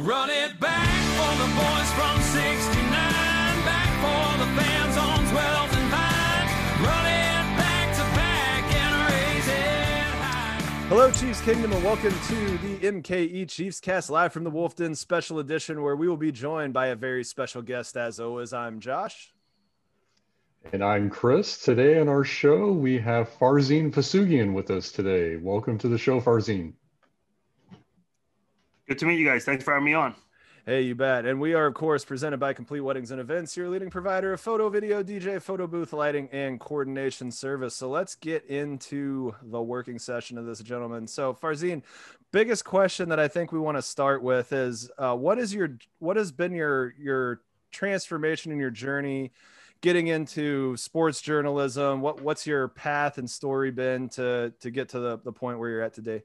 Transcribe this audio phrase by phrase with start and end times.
[0.00, 2.88] Run it back for the boys from 69,
[3.62, 6.48] back for the fans on 12th and Vine.
[6.82, 10.86] Run it back to back and raise it high.
[10.88, 14.94] Hello, Chiefs Kingdom, and welcome to the MKE Chiefs Cast live from the Wolf Den
[14.94, 17.94] Special Edition, where we will be joined by a very special guest.
[17.94, 19.34] As always, I'm Josh.
[20.72, 21.58] And I'm Chris.
[21.58, 25.36] Today on our show, we have Farzin Vousoughian with us today.
[25.36, 26.72] Welcome to the show, Farzin.
[28.92, 29.46] Good to meet you guys.
[29.46, 30.14] Thanks for having me on.
[30.66, 31.24] Hey, you bet.
[31.24, 34.40] And we are, of course, presented by Complete Weddings and Events, your leading provider of
[34.42, 37.74] photo, video, DJ, photo booth lighting, and coordination service.
[37.74, 41.06] So let's get into the working session of this, gentleman.
[41.06, 41.82] So, Farzin,
[42.32, 45.78] biggest question that I think we want to start with is uh, what is your
[45.98, 47.40] what has been your your
[47.70, 49.32] transformation in your journey
[49.80, 52.02] getting into sports journalism?
[52.02, 55.70] What what's your path and story been to to get to the, the point where
[55.70, 56.24] you're at today?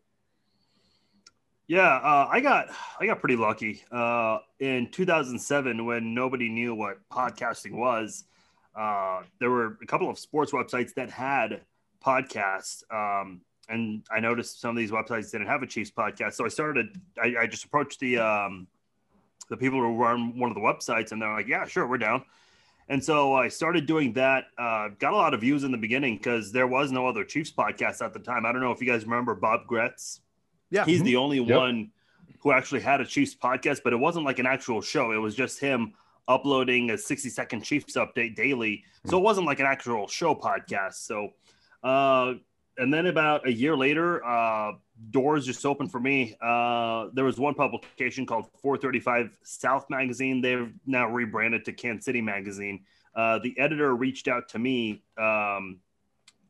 [1.67, 6.97] Yeah, uh, I got I got pretty lucky uh, in 2007 when nobody knew what
[7.11, 8.23] podcasting was.
[8.73, 11.61] Uh, there were a couple of sports websites that had
[12.05, 16.35] podcasts, um, and I noticed some of these websites didn't have a Chiefs podcast.
[16.35, 17.01] So I started.
[17.21, 18.67] I, I just approached the um,
[19.49, 22.23] the people who run one of the websites, and they're like, "Yeah, sure, we're down."
[22.87, 24.45] And so I started doing that.
[24.57, 27.51] Uh, got a lot of views in the beginning because there was no other Chiefs
[27.51, 28.45] podcast at the time.
[28.45, 30.21] I don't know if you guys remember Bob Gretz.
[30.69, 31.57] Yeah, He's the only Yep.
[31.57, 31.91] one
[32.39, 35.11] who actually had a Chiefs podcast, but it wasn't like an actual show.
[35.11, 35.93] It was just him
[36.27, 38.83] uploading a 60 second Chiefs update daily.
[39.05, 40.95] So it wasn't like an actual show podcast.
[40.95, 41.29] So,
[41.83, 42.33] uh,
[42.77, 44.73] and then about a year later, uh,
[45.09, 46.35] doors just opened for me.
[46.41, 50.41] Uh, there was one publication called 435 South Magazine.
[50.41, 52.83] They've now rebranded to Kansas City Magazine.
[53.15, 55.79] Uh, the editor reached out to me, um,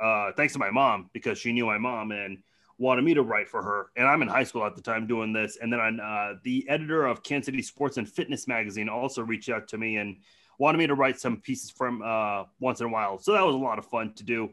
[0.02, 2.40] uh, thanks to my mom, because she knew my mom and
[2.78, 3.88] wanted me to write for her.
[3.95, 5.58] And I'm in high school at the time doing this.
[5.61, 9.67] And then uh, the editor of Kansas City Sports and Fitness Magazine also reached out
[9.70, 10.17] to me and
[10.59, 13.20] wanted me to write some pieces from uh, once in a while.
[13.20, 14.50] So that was a lot of fun to do.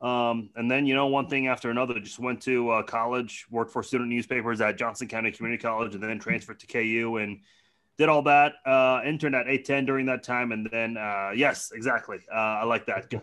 [0.00, 3.72] Um, and then, you know, one thing after another, just went to uh, college, worked
[3.72, 7.40] for student newspapers at Johnson County Community College, and then transferred to KU and
[7.96, 8.54] did all that.
[8.66, 10.52] Uh, interned at 810 during that time.
[10.52, 12.18] And then, uh, yes, exactly.
[12.32, 13.10] Uh, I like that.
[13.10, 13.16] the,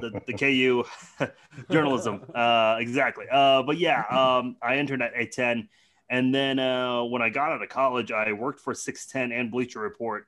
[0.00, 0.84] the, the KU
[1.70, 2.22] journalism.
[2.34, 3.26] Uh, exactly.
[3.30, 5.68] Uh, but yeah, um, I interned at 810.
[6.10, 9.80] And then uh, when I got out of college, I worked for 610 and Bleacher
[9.80, 10.26] Report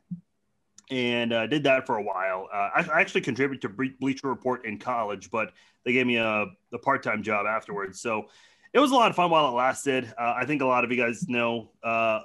[0.90, 2.48] and uh, did that for a while.
[2.52, 5.52] I, I actually contributed to Bleacher Report in college, but
[5.84, 8.00] they gave me a, a part time job afterwards.
[8.00, 8.26] So
[8.72, 10.12] it was a lot of fun while it lasted.
[10.18, 12.20] Uh, I think a lot of you guys know uh,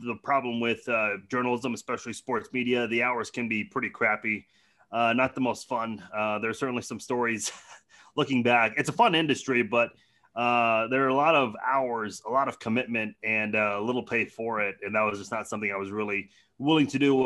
[0.00, 2.88] the problem with uh, journalism, especially sports media.
[2.88, 4.46] The hours can be pretty crappy,
[4.90, 6.02] uh, not the most fun.
[6.14, 7.52] Uh, there's certainly some stories
[8.16, 8.74] looking back.
[8.76, 9.90] It's a fun industry, but
[10.34, 14.24] uh, there are a lot of hours, a lot of commitment, and uh, little pay
[14.24, 14.76] for it.
[14.82, 17.22] And that was just not something I was really willing to do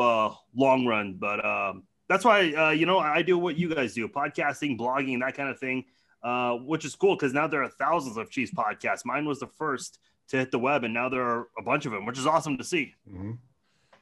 [0.55, 1.17] long run.
[1.19, 5.35] But um, that's why, you know, I do what you guys do podcasting, blogging, that
[5.35, 5.85] kind of thing,
[6.27, 9.05] uh, which is cool because now there are thousands of Chiefs podcasts.
[9.05, 11.93] Mine was the first to hit the web, and now there are a bunch of
[11.93, 12.93] them, which is awesome to see.
[13.09, 13.39] Mhm.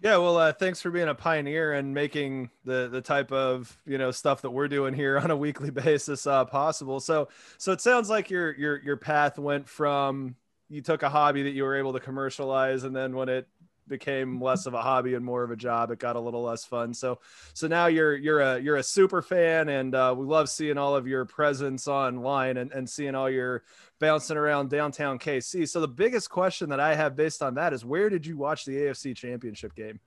[0.00, 3.98] Yeah, well, uh, thanks for being a pioneer and making the the type of you
[3.98, 6.98] know stuff that we're doing here on a weekly basis uh, possible.
[6.98, 10.34] So, so it sounds like your your your path went from
[10.70, 13.46] you took a hobby that you were able to commercialize, and then when it
[13.88, 16.64] became less of a hobby and more of a job, it got a little less
[16.64, 16.94] fun.
[16.94, 17.20] So,
[17.52, 20.96] so now you're you're a you're a super fan, and uh, we love seeing all
[20.96, 23.62] of your presence online and and seeing all your
[24.00, 25.68] bouncing around downtown KC.
[25.68, 28.64] So the biggest question that I have based on that is where did you watch
[28.64, 30.00] the AFC Championship game?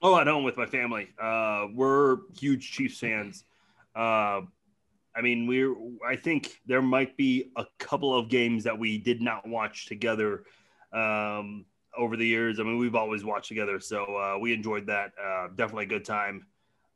[0.00, 1.08] Oh, at home with my family.
[1.20, 3.44] Uh, we're huge Chiefs fans.
[3.94, 4.40] Uh,
[5.14, 5.76] I mean, we're.
[6.06, 10.44] I think there might be a couple of games that we did not watch together
[10.92, 11.66] um,
[11.96, 12.58] over the years.
[12.60, 15.12] I mean, we've always watched together, so uh, we enjoyed that.
[15.22, 16.46] Uh, definitely a good time.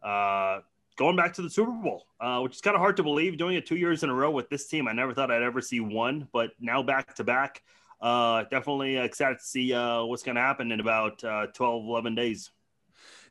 [0.02, 0.60] Uh,
[0.96, 3.56] going back to the Super Bowl, uh, which is kind of hard to believe, doing
[3.56, 4.88] it two years in a row with this team.
[4.88, 7.62] I never thought I'd ever see one, but now back to back.
[8.00, 12.14] Uh, definitely excited to see uh, what's going to happen in about uh, 12, 11
[12.14, 12.50] days.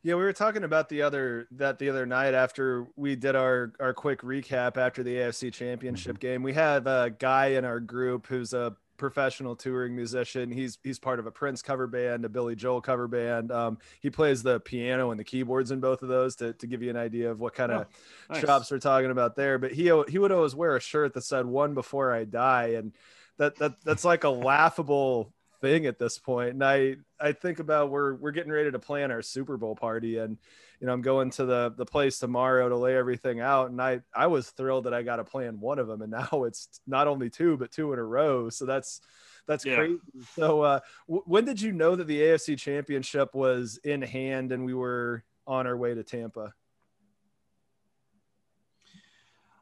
[0.02, 3.74] Yeah, we were talking about the other that the other night after we did our
[3.80, 6.44] our quick recap after the AFC Championship game.
[6.44, 10.52] We have a guy in our group who's a professional touring musician.
[10.52, 13.52] He's he's part of a Prince cover band, a Billy Joel cover band.
[13.52, 16.82] Um, he plays the piano and the keyboards in both of those to, to give
[16.82, 17.88] you an idea of what kind of
[18.30, 18.42] Nice.
[18.42, 19.58] chops we're talking about there.
[19.58, 22.94] But he he would always wear a shirt that said "One before I die," and
[23.38, 26.52] that that that's like a laughable thing at this point.
[26.52, 30.18] And I I think about we're we're getting ready to plan our Super Bowl party,
[30.18, 30.38] and
[30.86, 34.02] you know I'm going to the the place tomorrow to lay everything out, and I
[34.16, 37.08] I was thrilled that I got to plan one of them, and now it's not
[37.08, 38.52] only two but two in a row.
[38.52, 39.02] So that's
[39.48, 39.78] that's Yeah.
[39.78, 39.98] crazy.
[40.36, 44.64] So, uh, w- when did you know that the AFC Championship was in hand and
[44.64, 46.54] we were on our way to Tampa?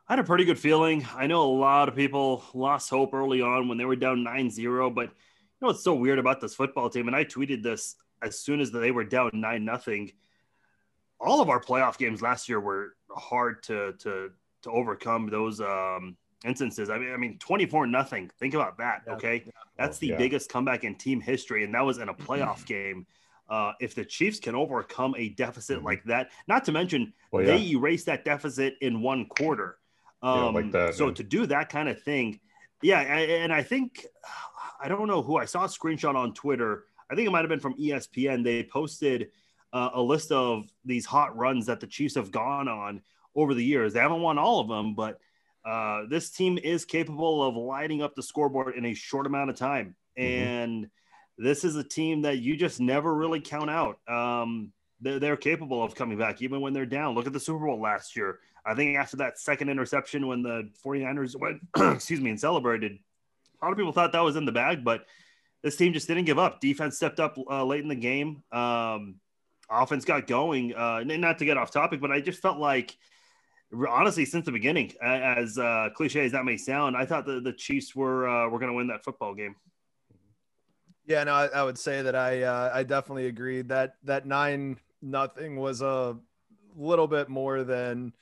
[0.10, 1.08] I had a pretty good feeling.
[1.16, 4.94] I know a lot of people lost hope early on when they were down 9-0,
[4.94, 5.10] but you
[5.62, 8.72] know what's so weird about this football team, and I tweeted this as soon as
[8.74, 10.12] they were down 9 nothing.
[11.24, 14.32] All of our playoff games last year were hard to to
[14.64, 16.90] to overcome those um instances.
[16.90, 18.30] I mean, I mean 24 nothing.
[18.40, 19.46] Think about that, Yeah, okay?
[19.78, 20.18] That's Oh, the yeah.
[20.18, 23.08] biggest comeback in team history, and that was in a playoff game.
[23.50, 25.84] Uh, if the Chiefs can overcome a deficit Mhm.
[25.86, 29.78] like that, not to mention Well, they erased that deficit in one quarter.
[30.22, 31.16] Yeah, Um, like that, so man.
[31.16, 32.40] to do that kind of thing,
[32.82, 34.06] yeah, I- and I think
[34.82, 36.86] I don't know who I saw a screenshot on Twitter.
[37.10, 38.44] I think it might have been from ESPN.
[38.44, 39.32] They posted
[39.74, 43.02] uh, a list of these hot runs that the Chiefs have gone on
[43.36, 43.94] over the years.
[43.94, 45.20] They haven't won all of them, but
[45.66, 49.56] uh, this team is capable of lighting up the scoreboard in a short amount of
[49.56, 49.96] time.
[50.18, 50.24] Mhm.
[50.24, 50.90] And
[51.38, 53.98] this is a team that you just never really count out.
[54.08, 54.72] Um,
[55.02, 57.16] they're, they're capable of coming back even when they're down.
[57.16, 58.40] Look at the Super Bowl last year.
[58.66, 61.62] I think after that second interception when the 49ers went,
[61.96, 63.00] excuse me, and celebrated,
[63.62, 65.06] a lot of people thought that was in the bag, but
[65.64, 66.62] this team just didn't give up.
[66.62, 68.44] Defense stepped up uh, late in the game.
[68.52, 69.16] Um,
[69.70, 70.76] offense got going.
[70.76, 72.98] Uh, not to get off topic, but I just felt like,
[73.88, 77.54] honestly, since the beginning, as uh, cliche as that may sound, I thought the, the
[77.54, 79.56] Chiefs were uh, were going to win that football game.
[81.06, 84.78] Yeah, no, I, I would say that I uh, I definitely agreed that that nine
[85.02, 86.18] nothing was a
[86.76, 88.14] little bit more than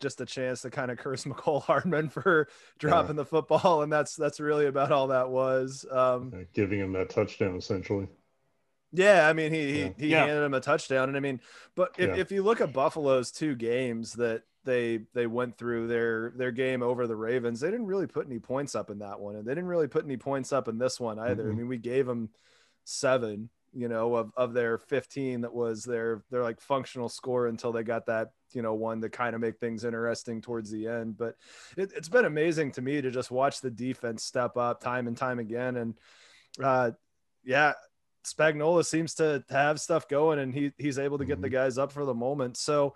[0.00, 2.48] just a chance to kind of curse Mecole Hardman for
[2.78, 5.84] dropping the football, and that's that's really about all that was.
[5.90, 8.08] Um, Uh, giving him that touchdown essentially.
[8.92, 9.88] Yeah, I mean he Yeah.
[9.98, 10.26] he, he Yeah.
[10.26, 11.40] handed him a touchdown, and I mean,
[11.74, 12.16] but if, Yeah.
[12.16, 16.82] if you look at Buffalo's two games that they they went through their their game
[16.82, 19.52] over the Ravens, they didn't really put any points up in that one, and they
[19.54, 21.48] didn't really put any points up in this one either.
[21.50, 21.56] I Mhm.
[21.56, 22.30] mean, we gave them
[22.84, 27.72] seven, you know, of, of their 15 that was their their like functional score until
[27.72, 31.16] they got that you know one to kind of make things interesting towards the end.
[31.18, 31.36] But
[31.76, 35.16] it, it's been amazing to me to just watch the defense step up time and
[35.16, 35.98] time again, and
[36.62, 36.92] uh,
[37.44, 37.74] yeah.
[38.32, 41.92] Spagnuolo seems to have stuff going and he he's able to get the guys up
[41.92, 42.56] for the moment.
[42.56, 42.94] So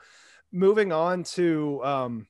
[0.52, 2.26] moving on to um,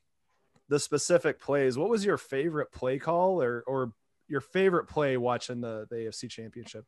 [0.69, 3.93] the specific plays, what was your favorite play call or or
[4.29, 6.85] your favorite play watching the, the AFC championship?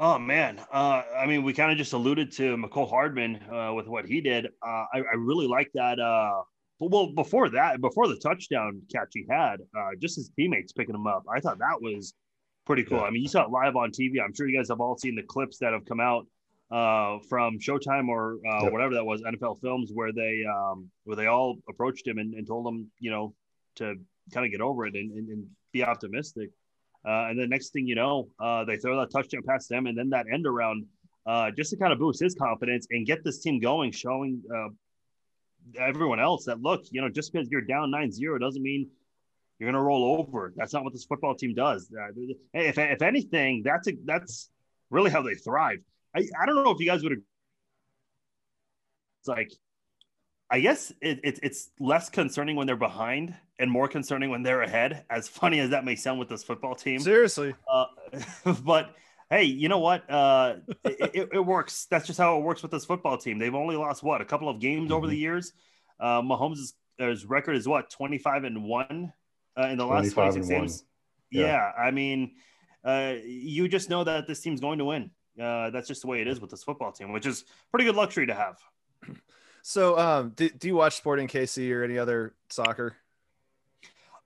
[0.00, 3.88] Oh man, uh, I mean, we kind of just alluded to Mecole Hardman uh, with
[3.88, 4.46] what he did.
[4.46, 5.98] Uh, I, I really like that.
[5.98, 6.42] Uh,
[6.78, 11.08] well, before that, before the touchdown catch he had, uh, just his teammates picking him
[11.08, 11.24] up.
[11.28, 12.14] I thought that was
[12.68, 12.98] pretty cool.
[12.98, 13.04] Yeah.
[13.04, 14.22] I mean, you saw it live on TV.
[14.22, 16.26] I'm sure you guys have all seen the clips that have come out
[16.70, 18.72] uh, from Showtime or uh, Yep.
[18.72, 22.46] whatever that was, NFL Films, where they um, where they all approached him and, and
[22.46, 23.34] told him, you know,
[23.76, 23.94] to
[24.34, 26.50] kind of get over it and, and, and be optimistic.
[27.06, 29.96] Uh, and the next thing you know, uh, they throw that touchdown past them, and
[29.96, 30.84] then that end around
[31.26, 34.68] uh, just to kind of boost his confidence and get this team going, showing uh,
[35.78, 38.88] everyone else that look, you know, just because you're down 9-0 doesn't mean
[39.58, 40.52] you're going to roll over.
[40.56, 41.90] That's not what this football team does.
[41.92, 42.12] Uh,
[42.54, 44.50] if, if anything, that's a, that's
[44.90, 45.78] really how they thrive.
[46.16, 47.12] I, I don't know if you guys would.
[49.20, 49.52] It's like,
[50.50, 54.62] I guess it, it, it's less concerning when they're behind and more concerning when they're
[54.62, 55.04] ahead.
[55.10, 57.54] As funny as that may sound with this football team, Seriously.
[57.70, 57.86] uh,
[58.64, 58.94] but
[59.28, 60.08] hey, you know what?
[60.10, 61.86] Uh, it, it, it works.
[61.90, 63.38] That's just how it works with this football team.
[63.38, 65.20] They've only lost what a couple of games over the Mm-hmm.
[65.20, 65.52] years.
[66.00, 69.12] Uh, Mahomes' his record is what twenty five and one
[69.58, 70.60] uh, in the last 25 twenty and six one.
[70.60, 70.84] games.
[71.30, 71.46] Yeah.
[71.46, 71.72] Yeah.
[71.78, 72.36] I mean,
[72.84, 75.10] uh, you just know that this team's going to win.
[75.40, 77.96] Uh, that's just the way it is with this football team, which is pretty good
[77.96, 78.58] luxury to have.
[79.60, 82.96] So um do, do you watch Sporting KC or any other soccer?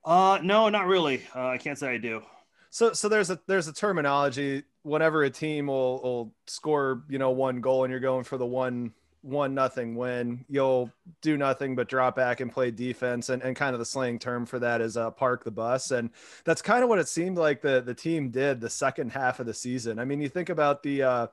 [0.05, 1.21] Uh, no, not really.
[1.35, 2.21] Uh, I can't say I do.
[2.69, 7.31] So so there's a there's a terminology whenever a team will will score, you know,
[7.31, 11.87] one goal and you're going for the one one nothing win, you'll do nothing but
[11.87, 13.29] drop back and play defense.
[13.29, 15.91] And, and kind of the slang term for that is uh, park the bus.
[15.91, 16.11] And
[16.43, 19.45] that's kind of what it seemed like the the team did the second half of
[19.45, 19.97] the season.
[19.97, 21.27] I mean, you think about the uh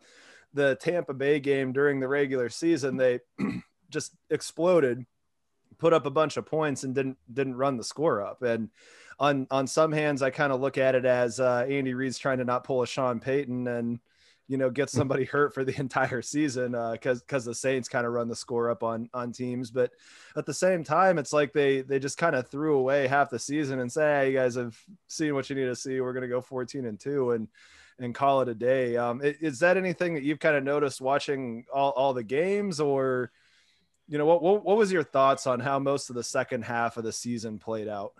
[0.55, 3.21] the Tampa Bay game during the regular season, they
[3.91, 5.05] just exploded,
[5.79, 8.43] put up a bunch of points and didn't didn't run the score up.
[8.43, 8.71] And
[9.19, 12.39] on on some hands, I kind of look at it as uh, Andy Reid's trying
[12.39, 13.99] to not pull a Sean Payton and
[14.51, 18.13] you know get somebody hurt for the entire season because because the Saints kind of
[18.13, 19.71] run the score up on on teams.
[19.71, 19.93] But
[20.37, 23.39] at the same time, it's like they they just kind of threw away half the
[23.39, 24.77] season and say, hey, you guys have
[25.07, 26.01] seen what you need to see.
[26.01, 27.49] We're gonna go 14 and two and
[28.01, 28.97] and call it a day.
[28.97, 33.31] Um, is that anything that you've kind of noticed watching all, all the games or?
[34.09, 34.65] You know what, what?
[34.65, 37.87] What was your thoughts on how most of the second half of the season played
[37.87, 38.13] out?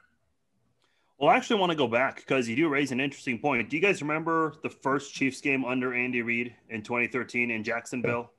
[1.21, 3.69] Well, I actually want to go back because you do raise an interesting point.
[3.69, 8.33] Do you guys remember the first Chiefs game under Andy Reid in 2013 in Jacksonville?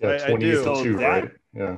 [0.00, 0.62] Yeah, I- I do.
[0.62, 1.30] So 2, that- right?
[1.52, 1.76] Yeah.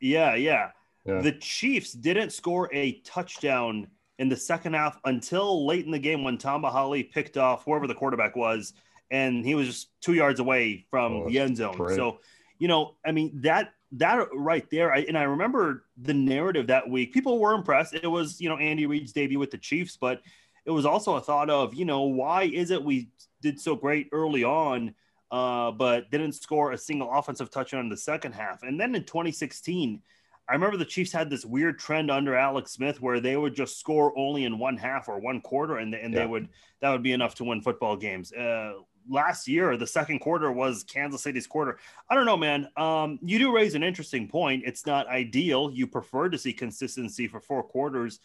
[0.00, 0.70] Yeah, yeah.
[1.06, 1.20] Yeah.
[1.20, 3.86] The Chiefs didn't score a touchdown
[4.18, 7.86] in the second half until late in the game when Tamba Hali picked off whoever
[7.86, 8.72] the quarterback was,
[9.12, 11.76] and he was just two yards away from Oh, the end zone.
[11.76, 11.94] great.
[11.94, 12.18] So,
[12.58, 16.88] you know, I mean that that right there, I, and I remember the narrative that
[16.88, 17.12] week.
[17.12, 17.94] People were impressed.
[17.94, 20.20] It was you know Andy Reid's debut with the Chiefs, but
[20.66, 23.08] it was also a thought of you know why is it we
[23.40, 24.94] did so great early on,
[25.30, 29.04] uh, but didn't score a single offensive touchdown in the second half, and then in
[29.04, 30.02] 2016.
[30.46, 33.80] I remember the Chiefs had this weird trend under Alex Smith where they would just
[33.80, 36.20] score only in one half or one quarter, and, and Yeah.
[36.20, 38.30] they would that would be enough to win football games.
[38.30, 38.74] Uh,
[39.08, 41.78] last year, the second quarter was Kansas City's quarter.
[42.08, 42.68] I don't know, man.
[42.76, 44.64] Um, you do raise an interesting point.
[44.66, 45.70] It's not ideal.
[45.72, 48.20] You prefer to see consistency for four quarters,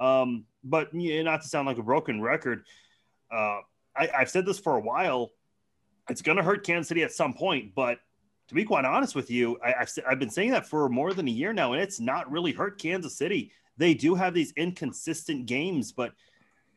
[0.00, 2.64] um, but not to sound like a broken record.
[3.30, 3.60] Uh,
[3.96, 5.32] I, I've said this for a while.
[6.08, 7.98] It's going to hurt Kansas City at some point, but
[8.48, 11.28] to be quite honest with you, I, I've, I've been saying that for more than
[11.28, 13.52] a year now, and it's not really hurt Kansas City.
[13.76, 16.12] They do have these inconsistent games, but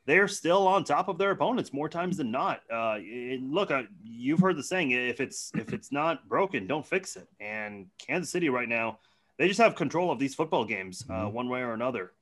[0.07, 2.61] they're still on top of their opponents more times than not.
[2.71, 6.85] Uh, and look, uh, you've heard the saying: if it's if it's not broken, don't
[6.85, 7.27] fix it.
[7.39, 8.97] And Kansas City right now,
[9.37, 11.31] they just have control of these football games, uh, Mhm.
[11.33, 12.13] one way or another.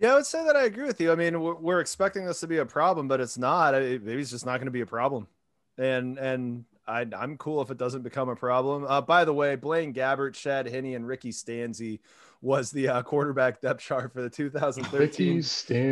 [0.00, 1.12] Yeah, I would say that I agree with you.
[1.12, 3.74] I mean, we're, we're expecting this to be a problem, but it's not.
[3.76, 5.28] I- Maybe it's just not going to be a problem,
[5.78, 8.84] and and I, I'm cool if it doesn't become a problem.
[8.88, 12.00] Uh, by the way, Blaine Gabbert, Chad Henne, and Ricky Stanzi
[12.40, 15.36] was the uh, quarterback depth chart for the 2013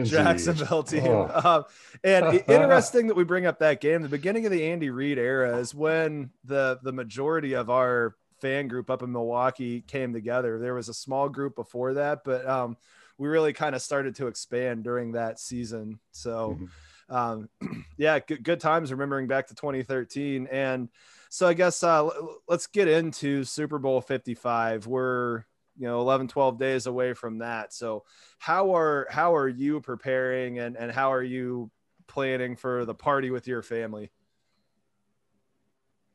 [0.04, 1.06] Jacksonville team.
[1.06, 1.30] Oh.
[1.44, 1.64] Um,
[2.02, 4.02] and interesting that we bring up that game.
[4.02, 8.68] The beginning of the Andy Reid era is when the the majority of our fan
[8.68, 10.58] group up in Milwaukee came together.
[10.58, 12.76] There was a small group before that, but um,
[13.18, 16.00] we really kind of started to expand during that season.
[16.10, 16.68] So, Mhm.
[17.10, 17.48] Um,
[17.96, 20.48] yeah, good, good times remembering back to 2013.
[20.50, 20.88] And
[21.28, 22.08] so I guess uh,
[22.48, 24.86] let's get into Super Bowl 55.
[24.86, 25.44] We're
[25.78, 28.02] you know 11 12 days away from that so
[28.38, 31.70] how are how are you preparing and and how are you
[32.08, 34.10] planning for the party with your family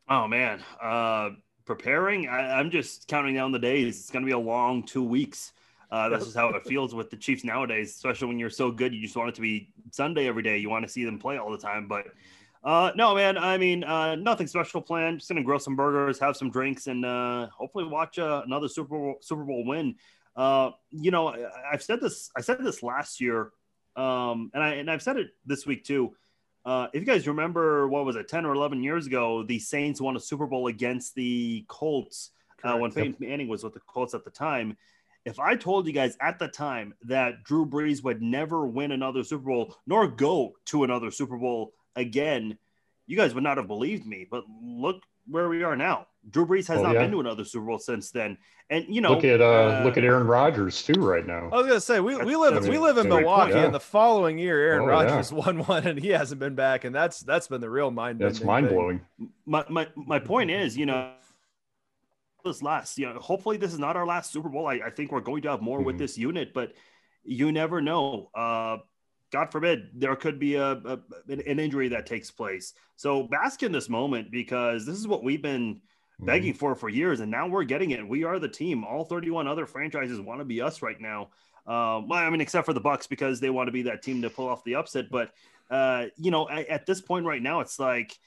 [0.08, 1.32] Oh man, uh,
[1.66, 2.28] preparing.
[2.28, 4.00] I, I'm just counting down the days.
[4.00, 5.52] It's going to be a long two weeks.
[5.92, 7.90] Uh, that's just how it feels with the Chiefs nowadays.
[7.96, 10.58] Especially when you're so good, you just want it to be Sunday every day.
[10.58, 11.88] You want to see them play all the time.
[11.88, 12.08] But
[12.64, 13.38] uh, no, man.
[13.38, 15.20] I mean, uh, nothing special planned.
[15.20, 18.98] Just gonna grill some burgers, have some drinks, and uh, hopefully watch uh, another Super
[18.98, 19.96] Bowl Super Bowl win.
[20.36, 22.32] Uh, you know, I, I've said this.
[22.36, 23.52] I said this last year,
[23.96, 26.16] um, and I and I've said it this week too.
[26.66, 30.02] Uh, if you guys remember, what was it, 10 or 11 years ago, the Saints
[30.02, 32.32] won a Super Bowl against the Colts
[32.64, 34.76] uh, when Peyton Manning was with the Colts at the time.
[35.26, 39.24] If I told you guys at the time that Drew Brees would never win another
[39.24, 42.58] Super Bowl nor go to another Super Bowl again,
[43.08, 44.28] you guys would not have believed me.
[44.30, 46.06] But look where we are now.
[46.30, 47.02] Drew Brees has Oh, not yeah.
[47.02, 48.38] been to another Super Bowl since then.
[48.70, 51.50] And, you know, look at uh, uh, look at Aaron Rodgers too right now.
[51.52, 53.66] i was gonna say we, we That's- live that's we live in milwaukee yeah.
[53.66, 56.94] and the following year aaron Oh, rodgers won one and he hasn't been back and
[56.96, 59.02] that's that's been the real mind That's mind blowing.
[59.46, 61.12] my, my my point is, you know,
[62.46, 64.68] this last, you know, hopefully this is not our last Super Bowl.
[64.68, 66.00] I, I think we're going to have more with Mhm.
[66.00, 66.74] this unit, but
[67.24, 68.30] you never know.
[68.34, 68.78] Uh,
[69.32, 72.74] God forbid there could be a, a an, injury that takes place.
[72.96, 75.82] So bask in this moment because this is what we've been
[76.20, 78.08] begging for for years, and now we're getting it.
[78.08, 78.86] We are the team.
[78.86, 81.30] All 31 other franchises want to be us right now.
[81.68, 84.22] Um, well, I mean, except for the Bucks because they want to be that team
[84.22, 85.10] to pull off the upset.
[85.10, 85.32] But
[85.70, 88.18] uh, you know, at, at this point right now, it's like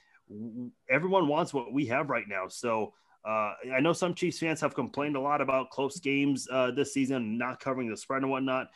[0.91, 2.49] everyone wants what we have right now.
[2.49, 2.93] So
[3.29, 6.95] uh, I know some Chiefs fans have complained a lot about close games uh, this
[6.95, 8.69] season, not covering the spread and whatnot.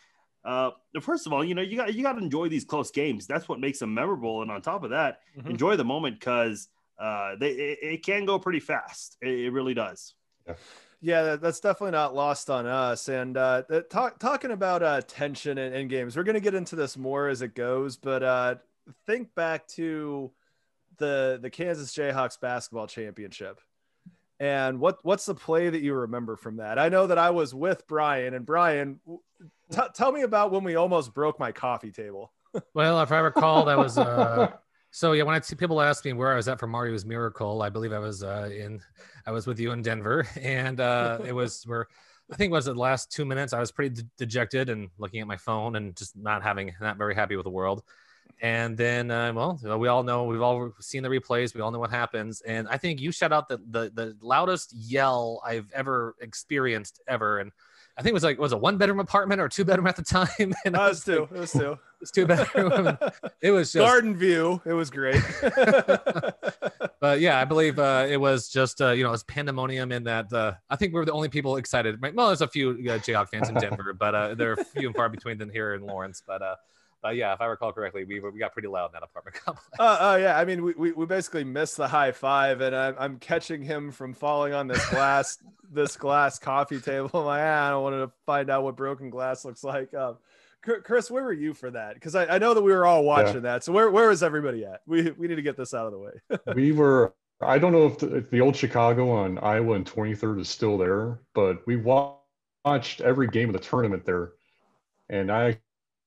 [0.45, 3.27] Uh, first of all, you know you got you got to enjoy these close games.
[3.27, 4.43] That's what makes them memorable.
[4.43, 5.51] And on top of that, Mhm.
[5.51, 6.69] enjoy the moment because
[6.99, 9.17] uh, they it, it can go pretty fast.
[9.23, 10.15] It, it really does.
[11.01, 13.09] Yeah, that, that's definitely not lost on us.
[13.09, 16.55] And uh, the, talk, talking about uh, tension in, in games, we're going to get
[16.55, 17.97] into this more as it goes.
[17.97, 18.55] But uh,
[19.07, 20.31] think back to
[20.99, 23.61] the the Kansas Jayhawks basketball championship,
[24.43, 26.77] and what what's the play that you remember from that?
[26.77, 28.99] I know that I was with Brian, and Brian,
[29.71, 32.33] t- tell me about when we almost broke my coffee table.
[32.75, 34.53] Well, if I recall, that was uh,
[34.91, 35.13] so.
[35.13, 37.71] Yeah, when I see people ask me where I was at for Mario's Miracle, I
[37.71, 38.79] believe I was uh, in,
[39.27, 41.87] I was with you in Denver, and uh, it was where
[42.31, 43.55] I think it was the last two minutes.
[43.55, 46.99] I was pretty de- dejected and looking at my phone and just not having, not
[46.99, 47.85] very happy with the world.
[48.41, 51.55] And then, uh, well, we all know we've all seen the replays.
[51.55, 52.41] We all know what happens.
[52.41, 57.39] And I think you shut out the the, the loudest yell I've ever experienced ever.
[57.39, 57.53] And
[57.97, 60.03] I think it was like was a one bedroom apartment or two bedroom at the
[60.03, 60.29] time,
[60.65, 61.29] and That I was two.
[61.33, 61.79] It was two.
[62.03, 62.99] It's two bedroom.
[63.41, 64.61] it was just Garden view.
[64.65, 65.23] It was great.
[66.99, 70.03] but yeah, I believe uh, it was just uh, you know it was pandemonium in
[70.03, 72.03] that uh, I think we were the only people excited.
[72.03, 75.11] Well, there's a few uh, Jayhawk fans in Denver, but uh, they're few and far
[75.11, 76.25] between than here in Lawrence.
[76.27, 76.43] But
[77.03, 79.37] uh, but yeah, if I recall correctly, we we got pretty loud in that apartment
[79.45, 79.69] complex.
[79.79, 80.39] Oh, oh yeah.
[80.39, 83.91] I mean, we, we, we basically missed the high five, and I'm, I'm catching him
[83.91, 85.39] from falling on this glass
[85.71, 87.11] this glass coffee table.
[87.15, 89.93] I'm like, ah, I don't want to find out what broken glass looks like.
[89.95, 90.19] Um,
[90.63, 91.95] Chris, where were you for that?
[91.95, 93.65] Because I, I know that we were all watching that.
[93.65, 94.83] So where where is everybody at?
[94.87, 96.13] We we need to get this out of the way.
[96.55, 100.41] we were i don't know if the, if the old chicago on iowa and 23rd
[100.41, 104.33] is still there but we watched every game of the tournament there
[105.09, 105.59] and i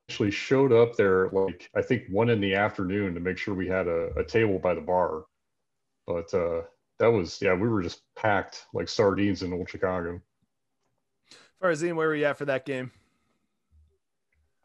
[0.07, 3.67] actually showed up there like i think one in the afternoon to make sure we
[3.67, 5.23] had a, a table by the bar
[6.05, 6.61] but uh
[6.99, 10.21] that was yeah we were just packed like sardines in old chicago
[11.61, 12.91] Farzin, where were you at for that game?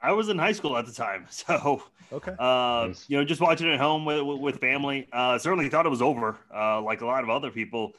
[0.02, 1.82] I was in high school at the time, so
[2.12, 2.32] Okay.
[2.38, 3.04] uh, Nice.
[3.08, 5.08] you know, just watching it at home with, with, with family.
[5.12, 7.92] Uh, certainly thought it was over, uh, like a lot of other people.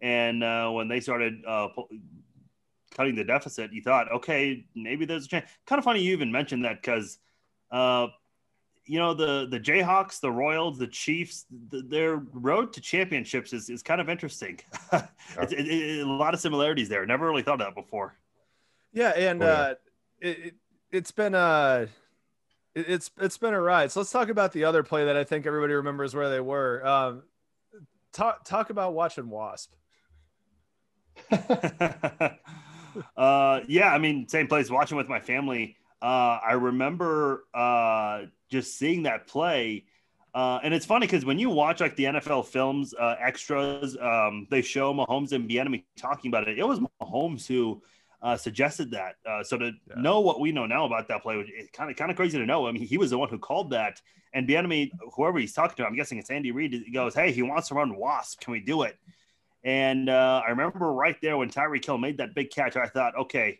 [0.00, 1.88] And uh, when they started uh, pu-
[2.98, 5.48] cutting the deficit, you thought, okay, maybe there's a chance.
[5.66, 7.18] Kind of funny you even mentioned that because,
[7.70, 8.08] uh,
[8.84, 13.70] you know, the the Jayhawks, the Royals, the Chiefs, th their road to championships is,
[13.70, 14.58] is kind of interesting.
[14.92, 17.06] it's, it, it- a lot of similarities there.
[17.06, 18.16] Never really thought of that before.
[18.92, 19.52] Yeah, and Oh, yeah.
[19.52, 19.74] uh,
[20.20, 20.54] it, it
[20.90, 21.86] it's been uh
[22.74, 23.92] it- it's it's been a ride.
[23.92, 26.84] So let's talk about the other play that I think everybody remembers where they were.
[26.84, 27.22] Um,
[28.12, 29.70] talk talk about watching Wasp.
[33.16, 34.70] uh, yeah, I mean, same place.
[34.70, 39.84] Watching with my family, uh, I remember uh, just seeing that play.
[40.34, 44.46] Uh, and it's funny because when you watch like the NFL films, uh, extras, um,
[44.50, 46.58] they show Mahomes and Bieniemy talking about it.
[46.58, 47.82] It was Mahomes who
[48.22, 49.16] uh, suggested that.
[49.26, 49.94] Uh, so to Yeah.
[49.96, 52.46] know what we know now about that play, is kind of kind of crazy to
[52.46, 52.66] know.
[52.68, 54.00] I mean, he was the one who called that,
[54.32, 57.42] and Bieniemy, whoever he's talking to, I'm guessing it's Andy Reid, he goes, "Hey, he
[57.42, 58.40] wants to run Wasp.
[58.40, 58.98] Can we do it?"
[59.68, 63.14] And uh, I remember right there when Tyreek Hill made that big catch, I thought,
[63.16, 63.58] okay,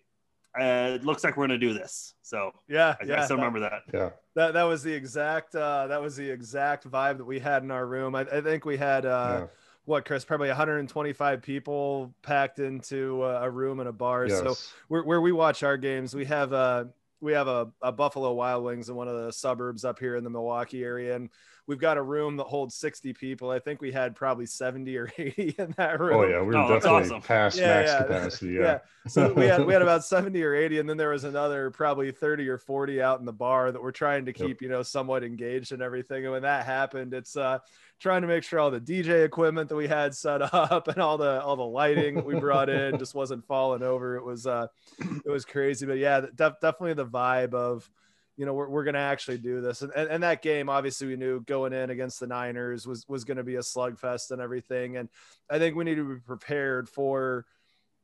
[0.58, 2.14] uh, it looks like we're going to do this.
[2.22, 3.20] So Yeah, I, yeah.
[3.20, 3.82] I still that- remember that.
[3.92, 7.62] yeah That that was the exact uh, that was the exact vibe that we had
[7.62, 8.14] in our room.
[8.14, 9.46] I, I think we had uh, yeah
[9.84, 14.28] what Chris probably 125 people packed into uh, a room in a bar.
[14.28, 14.54] So
[14.88, 16.84] where, where we watch our games, we have uh
[17.20, 20.24] we have a, a Buffalo Wild Wings in one of the suburbs up here in
[20.24, 21.30] the Milwaukee area, and
[21.68, 23.50] we've got a room that holds 60 people.
[23.50, 26.16] I think we had probably 70 or 80 in that room.
[26.16, 27.20] oh yeah we were Oh, definitely awesome.
[27.22, 28.02] past Yeah, max yeah.
[28.02, 28.60] capacity yeah.
[28.62, 31.70] yeah So we had we had about 70 or 80, and then there was another
[31.70, 34.48] probably 30 or 40 out in the bar that we're trying to Yep.
[34.48, 36.24] keep, you know, somewhat engaged and everything.
[36.24, 37.58] And when that happened, it's uh
[38.00, 41.18] trying to make sure all the DJ equipment that we had set up and all
[41.18, 44.16] the all the lighting that we brought in just wasn't falling over.
[44.16, 45.84] It was uh it was crazy.
[45.84, 47.90] But yeah, def- definitely the vibe of
[48.38, 49.82] you know, we're, we're going to actually do this.
[49.82, 53.24] And, and, and that game, obviously, we knew going in against the Niners was, was
[53.24, 54.96] going to be a slugfest and everything.
[54.96, 55.08] And
[55.50, 57.44] I think we need to be prepared for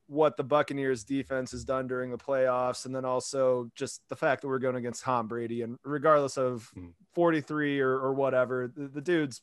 [0.09, 2.85] what the Buccaneers defense has done during the playoffs.
[2.85, 5.63] And then also just the fact that we're going against Tom Brady.
[5.63, 6.93] And regardless of Mm.
[7.15, 9.41] 43 or, or whatever, the, the dude's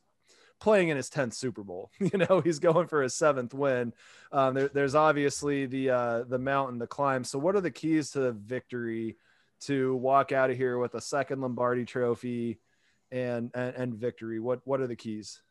[0.60, 1.89] playing in his 10th Super Bowl.
[1.99, 3.93] You know, he's going for his seventh win.
[4.34, 7.23] Um, there, there's obviously the uh, the mountain to climb.
[7.23, 9.15] So, what are the keys to the victory
[9.62, 12.60] to walk out of here with a second Lombardi Trophy
[13.12, 14.39] and and, and victory?
[14.39, 15.41] What what are the keys?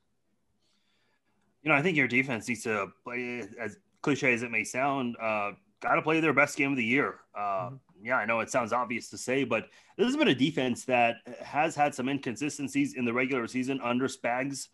[1.63, 5.17] You know, I think your defense needs to play, as cliche as it may sound,
[5.21, 7.17] uh, got to play their best game of the year.
[7.37, 7.71] Uh,
[8.03, 9.69] Yeah, I know it sounds obvious to say, but
[9.99, 14.09] this has been a defense that has had some inconsistencies in the regular season under
[14.09, 14.69] Spags.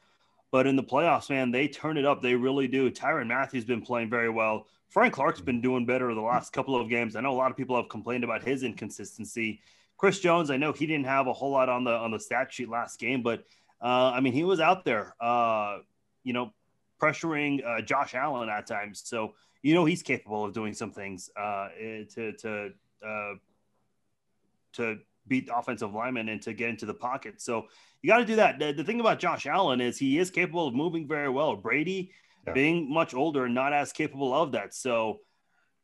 [0.53, 2.22] But in the playoffs, man, they turn it up.
[2.22, 2.88] They really do.
[2.88, 4.68] Tyrann Mathieu been playing very well.
[4.88, 7.16] Frank Clark's been doing better the last couple of games.
[7.16, 9.61] I know a lot of people have complained about his inconsistency.
[9.96, 12.53] Chris Jones, I know he didn't have a whole lot on the on the stat
[12.53, 13.44] sheet last game, but
[13.83, 15.79] uh, I mean he was out there, uh,
[16.22, 16.53] you know,
[17.01, 19.03] pressuring uh, Josh Allen at times.
[19.05, 22.70] So you know he's capable of doing some things uh, eh, to to
[23.07, 23.35] uh,
[24.75, 27.40] to beat offensive linemen and to get into the pocket.
[27.40, 27.66] So
[28.03, 28.59] you got to do that.
[28.59, 31.57] The, the thing about Josh Allen is he is capable of moving very well.
[31.57, 32.12] Brady,
[32.46, 32.52] Yeah.
[32.52, 34.74] being much older and not as capable of that.
[34.74, 35.18] So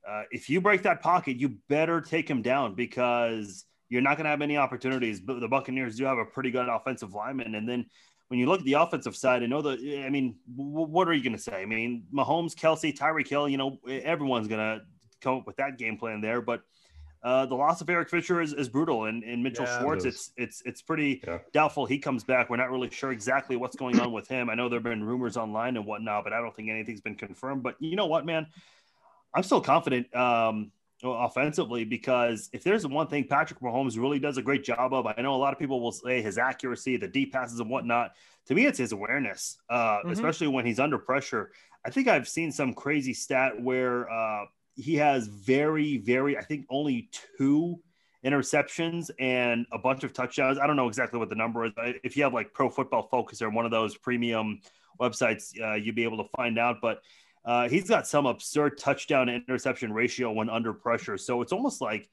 [0.09, 4.25] uh, if you break that pocket, you better take him down because you're not going
[4.25, 5.21] to have many opportunities.
[5.21, 7.55] But the Buccaneers do have a pretty good offensive lineman.
[7.55, 7.87] And then
[8.29, 11.13] when you look at the offensive side, I know the, I mean, w- what are
[11.13, 11.63] you going to say?
[11.63, 14.85] I mean, Mahomes, Kelce, Tyreek Hill, you know, everyone's going to
[15.21, 16.41] come up with that game plan there.
[16.41, 16.63] But
[17.23, 20.15] uh, the loss of Eric Fisher is, is brutal, and, and Mitchell Yeah, Schwartz, is.
[20.15, 21.39] it's it's it's pretty Yeah.
[21.53, 22.51] doubtful he comes back.
[22.51, 24.51] We're not really sure exactly what's going on with him.
[24.51, 27.15] I know there have been rumors online and whatnot, but I don't think anything's been
[27.15, 27.63] confirmed.
[27.63, 28.47] But you know what, man,
[29.35, 30.15] I'm still confident.
[30.15, 30.73] Um,
[31.05, 35.21] offensively because if there's one thing Patrick Mahomes really does a great job of, I
[35.21, 38.13] know a lot of people will say his accuracy, the deep passes and whatnot.
[38.47, 40.13] To me, it's his awareness, uh, Mhm.
[40.13, 41.51] especially when he's under pressure.
[41.85, 46.67] I think I've seen some crazy stat where uh, he has very, very, I think
[46.71, 47.81] only two
[48.25, 50.59] interceptions and a bunch of touchdowns.
[50.59, 51.73] I don't know exactly what the number is.
[52.05, 54.61] If you have like Pro Football Focus or one of those premium
[55.01, 56.77] websites, uh, you'd be able to find out.
[56.81, 57.03] But
[57.45, 61.19] uh, he's got some absurd touchdown to interception ratio when under pressure.
[61.19, 62.09] So it's almost like,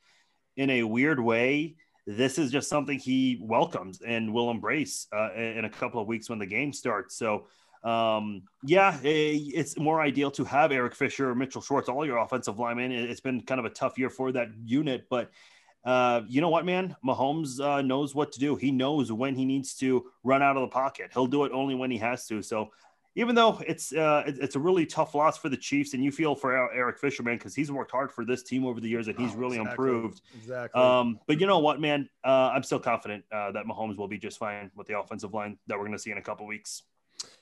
[0.57, 1.75] in a weird way,
[2.07, 6.29] this is just something he welcomes and will embrace uh, in a couple of weeks
[6.29, 7.15] when the game starts.
[7.15, 7.45] So,
[7.83, 12.59] um, yeah, eh, it's more ideal to have Eric Fisher, Mitchell Schwartz, all your offensive
[12.59, 12.91] linemen.
[12.91, 15.31] It- It's been kind of a tough year for that unit, but
[15.85, 16.95] uh, you know what, man?
[17.05, 18.55] Mahomes uh, knows what to do.
[18.57, 21.11] He knows when he needs to run out of the pocket.
[21.13, 22.41] He'll do it only when he has to.
[22.41, 22.71] So,
[23.15, 26.35] even though it's uh, it's a really tough loss for the Chiefs, and you feel
[26.35, 29.07] for Er- Eric Fisher, man, because he's worked hard for this team over the years,
[29.07, 29.87] and he's Oh, really exactly.
[29.89, 30.21] improved.
[30.35, 30.81] Exactly.
[30.81, 32.09] Um, but you know what, man?
[32.25, 35.57] Uh, I'm still confident uh, that Mahomes will be just fine with the offensive line
[35.67, 36.83] that we're going to see in a couple weeks.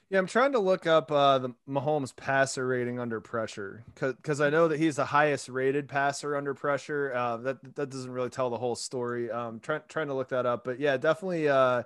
[0.09, 4.49] Yeah, I'm trying to look up uh, the Mahomes passer rating under pressure because I
[4.49, 7.13] know that he's the highest rated passer under pressure.
[7.13, 9.29] Uh, that that doesn't really tell the whole story.
[9.29, 11.49] Um, trying trying to look that up, but yeah, definitely.
[11.49, 11.83] Uh,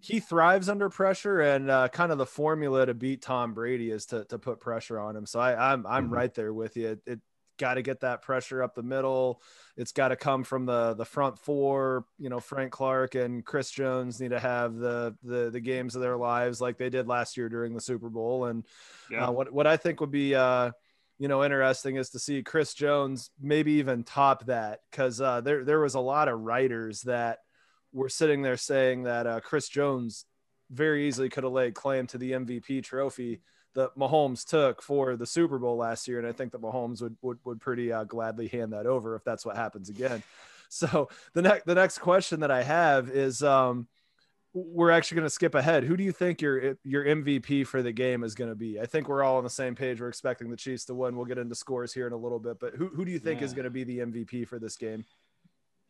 [0.00, 4.06] he thrives under pressure, and uh, kind of the formula to beat Tom Brady is
[4.06, 5.26] to to put pressure on him.
[5.26, 6.12] So I, I'm I'm Mhm.
[6.12, 6.88] right there with you.
[6.90, 7.20] It, it
[7.58, 9.42] got to get that pressure up the middle.
[9.76, 12.04] It's got to come from the the front four.
[12.18, 16.02] You know, Frank Clark and Chris Jones need to have the the the games of
[16.02, 18.46] their lives like they did last year during the Super Bowl.
[18.46, 18.64] And
[19.10, 19.28] Yeah.
[19.28, 20.70] uh, what what I think would be uh,
[21.18, 25.64] you know interesting is to see Chris Jones maybe even top that because uh, there
[25.64, 27.38] there was a lot of writers that
[27.92, 30.24] were sitting there saying that uh, Chris Jones
[30.70, 33.40] very easily could have laid claim to the MVP trophy
[33.74, 37.16] that Mahomes took for the Super Bowl last year, and I think that Mahomes would
[37.22, 40.22] would, would pretty uh, gladly hand that over if that's what happens again.
[40.70, 43.86] So the next the next question that I have is um,
[44.54, 45.84] we're actually going to skip ahead.
[45.84, 48.80] Who do you think your your MVP for the game is going to be?
[48.80, 50.00] I think we're all on the same page.
[50.00, 51.16] We're expecting the Chiefs to win.
[51.16, 53.42] We'll get into scores here in a little bit, but who who do you think
[53.42, 55.04] is going to be the MVP for this game?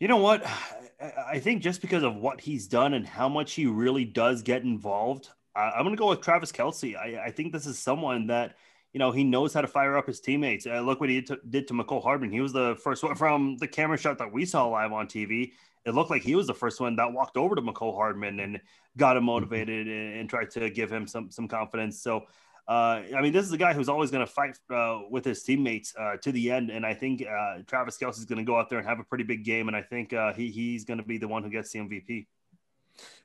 [0.01, 0.45] You know what?
[1.29, 4.63] I think just because of what he's done and how much he really does get
[4.63, 6.97] involved, I- I'm going to go with Travis Kelce.
[6.97, 8.57] I, I think this is someone that,
[8.93, 10.67] you know, he knows how to fire up his teammates.
[10.67, 12.31] Uh, look what he did to, did to Mecole Hardman.
[12.31, 15.53] He was the first one from the camera shot that we saw live on TV.
[15.85, 18.61] It looked like he was the first one that walked over to Mecole Hardman and
[18.97, 22.01] got him motivated and, and tried to give him some some confidence.
[22.01, 22.23] So,
[22.67, 25.43] uh, I mean, this is a guy who's always going to fight uh, with his
[25.43, 28.59] teammates uh, to the end, and I think uh, Travis Kelce is going to go
[28.59, 30.99] out there and have a pretty big game, and I think uh, he he's going
[30.99, 32.27] to be the one who gets the MVP.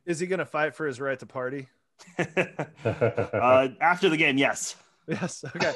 [0.06, 1.68] Is he going to fight for his right to party?
[2.17, 4.75] Uh, after the game, yes.
[5.07, 5.43] Yes.
[5.55, 5.73] Okay.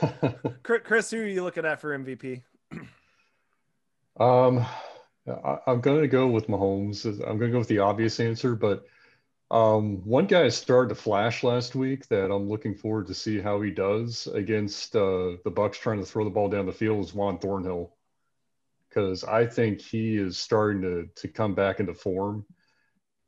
[0.63, 2.43] Chris- Chris, who are you looking at for MVP?
[4.19, 4.65] Um,
[5.27, 7.05] I, I'm going to go with Mahomes.
[7.05, 8.85] I'm going to go with the obvious answer, but
[9.51, 13.61] um, one guy started to flash last week that I'm looking forward to see how
[13.61, 17.13] he does against uh, the Bucks trying to throw the ball down the field is
[17.13, 17.93] Juan Thornhill,
[18.89, 22.45] because I think he is starting to to come back into form,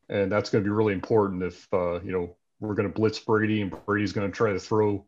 [0.10, 3.20] and that's going to be really important if uh, you know we're going to blitz
[3.20, 5.06] Brady and Brady's going to try to throw,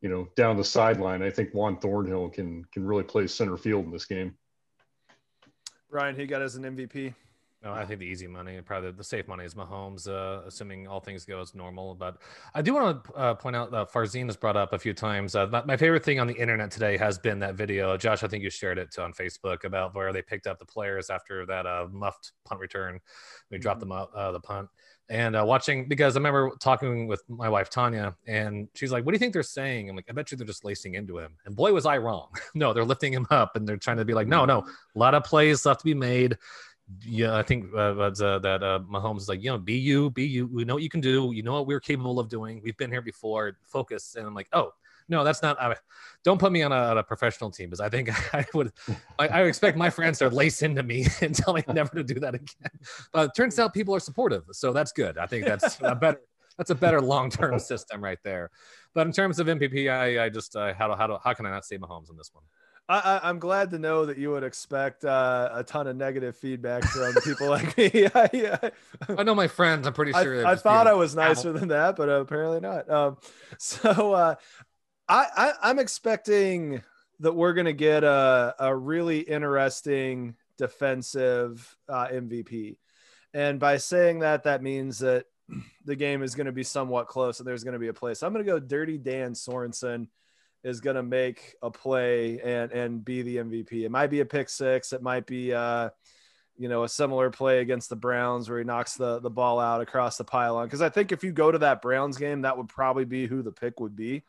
[0.00, 1.22] you know, down the sideline.
[1.22, 4.36] I think Juan Thornhill can can really play center field in this game.
[5.90, 7.14] Ryan, who got as an MVP?
[7.66, 11.00] No, I think the easy money, probably the safe money is Mahomes, uh, assuming all
[11.00, 11.94] things go as normal.
[11.94, 12.18] But
[12.54, 15.34] I do want to uh, point out that Farzin has brought up a few times.
[15.34, 17.96] Uh, my, my favorite thing on the internet today has been that video.
[17.96, 21.08] Josh, I think you shared it on Facebook about where they picked up the players
[21.08, 23.00] after that uh, muffed punt return.
[23.50, 24.68] We dropped them out uh, the punt.
[25.08, 29.12] And uh, watching because I remember talking with my wife Tanya, and she's like, "What
[29.12, 31.32] do you think they're saying?" I'm like, "I bet you they're just lacing into him."
[31.44, 32.28] And boy, was I wrong.
[32.54, 35.14] no, they're lifting him up, and they're trying to be like, "No, no, a lot
[35.14, 36.36] of plays left to be made."
[37.04, 40.26] yeah, I think uh, uh, that uh, Mahomes is like, you know, be you, be
[40.26, 40.46] you.
[40.46, 41.32] We know what you can do.
[41.34, 42.60] You know what we're capable of doing.
[42.62, 43.58] We've been here before.
[43.64, 44.14] Focus.
[44.14, 44.72] And I'm like, oh,
[45.08, 45.60] no, that's not.
[45.60, 45.74] I,
[46.24, 48.72] don't put me on a, on a professional team because I think I would.
[49.18, 52.20] I, I expect my friends to lace into me and tell me never to do
[52.20, 52.70] that again.
[53.12, 55.18] But it turns out people are supportive, so that's good.
[55.18, 56.20] I think that's a better.
[56.58, 58.50] That's a better long term system right there.
[58.94, 61.44] But in terms of MVP, I, I just uh, how do, how do, how can
[61.44, 62.44] I not say Mahomes in this one?
[62.88, 66.36] I, I, I'm glad to know that you would expect uh, a ton of negative
[66.36, 68.06] feedback from people like me.
[68.14, 68.30] I,
[68.62, 68.70] I,
[69.18, 69.86] I know my friends.
[69.86, 70.46] I'm pretty sure.
[70.46, 72.88] I just thought I was nicer than that, but apparently not.
[72.88, 73.18] Um,
[73.58, 74.34] so uh,
[75.08, 76.82] I, I, I'm expecting
[77.20, 82.76] that we're going to get a, a really interesting defensive uh, MVP.
[83.32, 85.26] And by saying that, that means that
[85.84, 88.22] the game is going to be somewhat close and there's going to be a place.
[88.22, 90.08] I'm going to go Dirty Dan Sorensen
[90.64, 93.84] is going to make a play and and be the MVP.
[93.84, 94.92] It might be a pick six.
[94.92, 95.90] It might be uh,
[96.56, 99.80] you know a similar play against the Browns where he knocks the the ball out
[99.80, 100.66] across the pylon.
[100.66, 103.42] Because I think if you go to that Browns game, that would probably be who
[103.42, 104.24] the pick would be.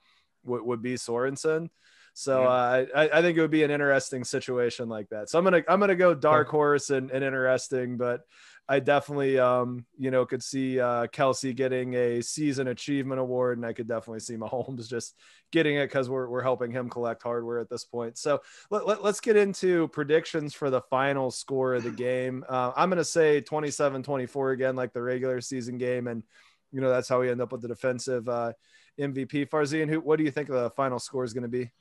[0.48, 1.70] Would, would be Sorensen.
[2.18, 5.30] So uh, I, I think it would be an interesting situation like that.
[5.30, 8.22] So I'm gonna I'm gonna go dark horse and, and interesting, but
[8.68, 13.68] I definitely um you know could see uh, Kelce getting a season achievement award, and
[13.68, 15.14] I could definitely see Mahomes just
[15.52, 18.18] getting it because we're we're helping him collect hardware at this point.
[18.18, 22.44] So let, let, us get into predictions for the final score of the game.
[22.50, 26.24] Uh, I'm gonna say 27-24 again, like the regular season game, and
[26.72, 28.54] you know that's how we end up with the defensive uh,
[29.00, 29.50] MVP.
[29.50, 31.72] Farzin, who what do you think the final score is going to be?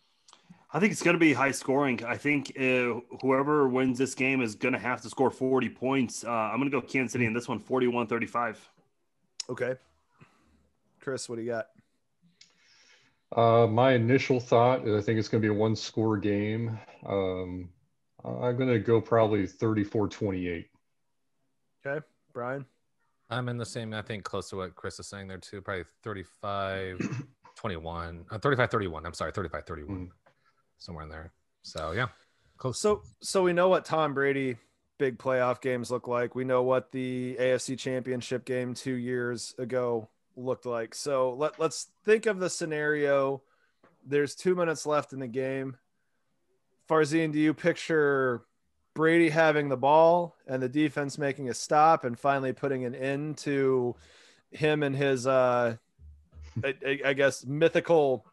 [0.73, 2.05] I think it's going to be high scoring.
[2.05, 6.25] I think uh, whoever wins this game is going to have to score 40 points.
[6.25, 8.69] Uh, I'm going to go Kansas City in this one, 41 35.
[9.49, 9.75] Okay,
[11.01, 11.67] Chris, what do you got?
[13.35, 16.79] Uh, my initial thought is I think it's going to be a one score game.
[17.07, 17.71] Um,
[18.25, 20.67] I'm going to go probably 34 28.
[21.87, 22.67] Okay, Brian.
[23.31, 25.61] I'm in the same, I think, close to what Chris is saying there too.
[25.61, 27.01] Probably 35
[27.57, 29.07] 21, uh, 35 31.
[29.07, 30.11] I'm sorry, 35 31, Mm.
[30.79, 31.33] somewhere in there.
[31.63, 32.07] So, yeah,
[32.57, 32.81] close.
[32.81, 34.57] So so we know what Tom Brady
[34.99, 36.35] big playoff games look like.
[36.35, 40.95] We know what the AFC Championship game 2 years ago looked like.
[40.95, 43.43] So let let's think of the scenario
[44.09, 45.77] there's 2 minutes left in the game.
[46.89, 48.43] Farzin, do you picture
[48.97, 53.37] Brady having the ball and the defense making a stop and finally putting an end
[53.39, 53.95] to
[54.51, 55.77] him and his uh
[56.65, 58.27] I, I- I guess mythical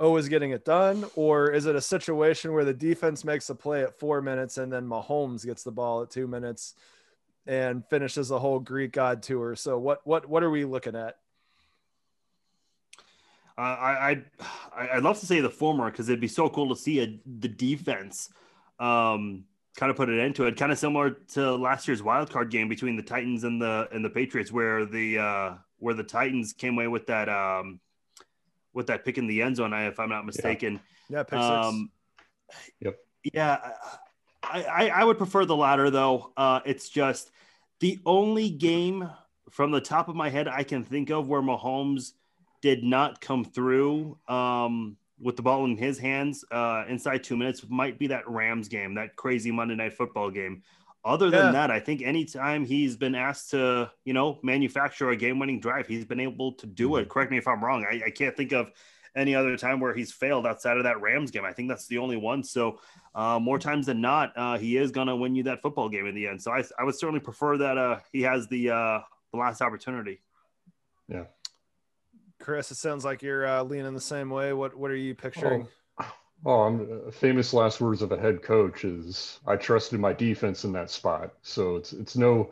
[0.00, 3.82] always getting it done, or is it a situation where the defense makes a play
[3.82, 6.74] at four minutes and then Mahomes gets the ball at two minutes
[7.46, 9.54] and finishes the whole Greek God tour?
[9.54, 11.18] So what what what are we looking at?
[13.58, 14.24] Uh, I, I'd,
[14.74, 17.48] I'd love to say the former because it'd be so cool to see a, the
[17.48, 18.30] defense
[18.80, 19.44] um,
[19.76, 20.56] kind of put an end to it.
[20.56, 24.04] Kind of similar to last year's wild card game between the Titans and the and
[24.04, 27.80] the Patriots, where the uh, where the Titans came away with that um,
[28.72, 30.80] with that pick in the end zone, if I'm not mistaken.
[31.08, 31.44] Yeah, pick six.
[31.44, 31.90] Um,
[32.80, 32.98] Yep.
[33.32, 33.58] Yeah,
[34.42, 36.32] I, I, I would prefer the latter though.
[36.36, 37.30] Uh, it's just
[37.80, 39.08] the only game
[39.50, 42.12] from the top of my head I can think of where Mahomes
[42.60, 47.64] did not come through um, with the ball in his hands uh, inside two minutes
[47.68, 50.62] might be that Rams game, that crazy Monday Night Football game.
[51.04, 51.52] Other than Yeah.
[51.52, 56.04] that, I think anytime he's been asked to, you know, manufacture a game-winning drive, he's
[56.04, 57.08] been able to do it.
[57.08, 57.84] Correct me if I'm wrong.
[57.84, 58.70] I, I can't think of
[59.16, 61.44] any other time where he's failed outside of that Rams game.
[61.44, 62.42] I think that's the only one.
[62.44, 62.80] So
[63.14, 66.06] uh, more times than not, uh, he is going to win you that football game
[66.06, 66.40] in the end.
[66.40, 69.00] So I, I would certainly prefer that uh, he has the uh,
[69.32, 70.20] the last opportunity.
[72.42, 74.52] Chris, it sounds like you're uh, leaning the same way.
[74.52, 75.66] What what are you picturing?
[76.44, 80.64] Oh, I'm, uh, famous last words of a head coach is I trusted my defense
[80.64, 81.34] in that spot.
[81.42, 82.50] So it's it's no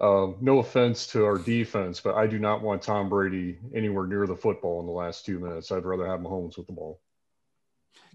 [0.00, 4.26] uh, no offense to our defense, but I do not want Tom Brady anywhere near
[4.26, 5.72] the football in the last two minutes.
[5.72, 7.00] I'd rather have Mahomes with the ball.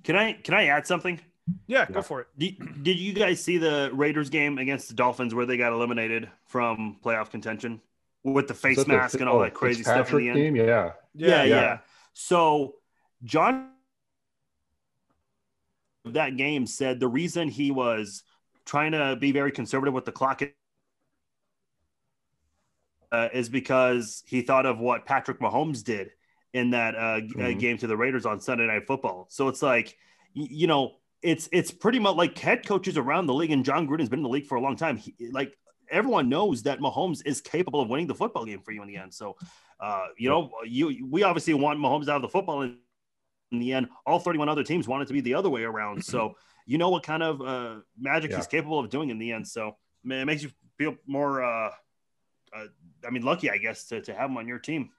[0.03, 1.19] Can I can I add something?
[1.67, 2.27] Yeah, go for it.
[2.37, 6.29] Did, did you guys see the Raiders game against the Dolphins where they got eliminated
[6.45, 7.81] from playoff contention
[8.23, 10.37] with the face that the- mask and all oh, that crazy stuff in the end?
[10.37, 10.55] game?
[10.55, 10.91] Yeah.
[11.13, 11.77] Yeah, yeah, yeah.
[12.13, 12.75] So
[13.23, 13.69] John
[16.05, 18.23] that game said the reason he was
[18.65, 20.41] trying to be very conservative with the clock
[23.11, 26.11] uh, is because he thought of what Patrick Mahomes did
[26.53, 27.59] in that uh, uh, Mhm.
[27.59, 29.27] game to the Raiders on Sunday Night Football.
[29.29, 29.95] So it's like,
[30.33, 34.09] you know, it's it's pretty much like head coaches around the league, and Jon Gruden's
[34.09, 34.97] been in the league for a long time.
[34.97, 35.55] He, like
[35.91, 38.97] everyone knows that Mahomes is capable of winning the football game for you in the
[38.97, 39.13] end.
[39.13, 39.35] So,
[39.79, 42.77] uh, you know, you we obviously want Mahomes out of the football in,
[43.51, 43.89] in the end.
[44.05, 46.03] All 31 other teams want it to be the other way around.
[46.03, 48.37] So, you know what kind of uh, magic Yeah.
[48.37, 49.47] he's capable of doing in the end.
[49.47, 51.43] So, man, it makes you feel more.
[51.43, 51.71] Uh,
[52.55, 52.65] uh,
[53.05, 54.89] I mean, lucky, I guess, to, to have him on your team.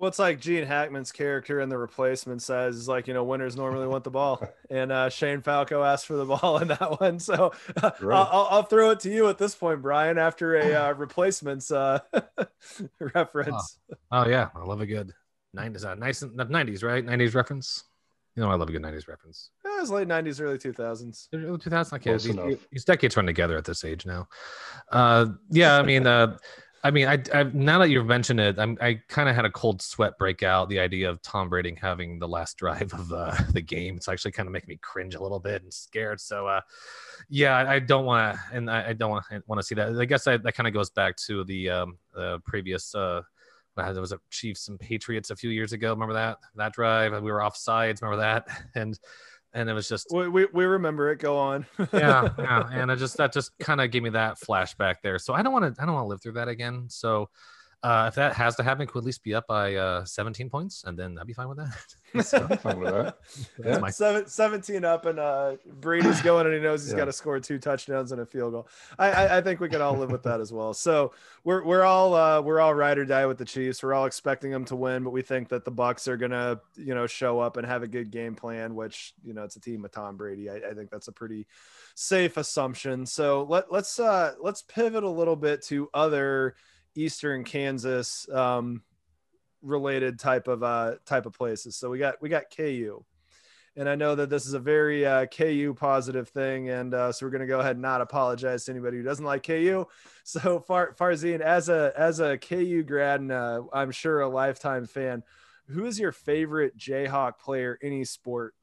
[0.00, 3.54] Well, it's like Gene Hackman's character in the replacement says, is like, you know, winners
[3.54, 4.42] normally want the ball.
[4.70, 7.18] And uh, Shane Falco asked for the ball in that one.
[7.18, 8.16] So uh, Right.
[8.16, 11.70] I'll, I'll, I'll throw it to you at this point, Brian, after a uh, replacements
[11.70, 11.98] uh,
[13.14, 13.78] reference.
[14.10, 15.12] Oh yeah, I love a good
[15.52, 15.84] nineties.
[15.84, 17.04] Uh, nice nineties, right?
[17.04, 17.82] Nineties reference.
[18.36, 19.50] You know, I love a good nineties reference.
[19.64, 21.28] It was late 90s, early 2000s.
[21.34, 21.92] Early 2000s.
[21.92, 22.22] I can't.
[22.22, 24.28] These, these decades run together at this age now.
[24.92, 26.36] Uh, yeah, I mean, uh,
[26.82, 29.50] I mean, I, I now that you've mentioned it, I'm, I kind of had a
[29.50, 30.68] cold sweat break out.
[30.68, 34.32] The idea of Tom Brady having the last drive of uh, the game, it's actually
[34.32, 36.20] kind of making me cringe a little bit and scared.
[36.20, 36.62] So, uh,
[37.28, 39.94] yeah, I, don't want to, and I, don't want to see that.
[39.98, 41.98] I guess I, that kind of goes back to the um,
[42.44, 43.22] previous uh,
[43.76, 45.90] there was a Chiefs and Patriots a few years ago.
[45.90, 47.12] Remember that that drive?
[47.22, 48.02] We were off sides.
[48.02, 48.46] Remember that?
[48.74, 48.98] And
[49.52, 51.18] and it was just We, we, we remember it.
[51.18, 51.66] Go on.
[51.92, 52.68] yeah, yeah.
[52.72, 55.18] And I just that just kind of gave me that flashback there.
[55.18, 56.86] So I don't want to I don't want to live through that again.
[56.88, 57.28] So
[57.82, 60.84] uh, if that has to happen, could at least be up by uh, 17 points,
[60.84, 61.76] and then I'd be fine with that.
[62.26, 63.18] So, fine with that.
[63.64, 63.78] Yeah.
[63.78, 66.98] my Seven, 17 up, and uh, Brady's going, and he knows he's Yeah.
[66.98, 68.68] got to score two touchdowns and a field goal.
[68.98, 70.74] I, I, I think we can all live with that as well.
[70.74, 71.12] So
[71.44, 73.82] we're we're all uh, we're all ride or die with the Chiefs.
[73.82, 76.94] We're all expecting them to win, but we think that the Bucks are gonna you
[76.96, 78.74] know show up and have a good game plan.
[78.74, 80.50] Which you know it's a team with Tom Brady.
[80.50, 81.46] I, I think that's a pretty
[81.94, 83.06] safe assumption.
[83.06, 86.56] So let let's uh, let's pivot a little bit to other
[86.94, 88.28] Eastern Kansas.
[88.28, 88.82] Um,
[89.62, 91.76] related type of uh type of places.
[91.76, 93.04] So we got we got KU.
[93.76, 97.24] And I know that this is a very uh, KU positive thing, and uh, so
[97.24, 99.86] we're going to go ahead and not apologize to anybody who doesn't like KU.
[100.22, 104.86] So Far Farzin, as a as a KU grad and uh, I'm sure a lifetime
[104.86, 105.24] fan,
[105.66, 108.54] who is your favorite Jayhawk player any sport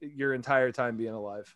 [0.00, 1.54] your entire time being alive?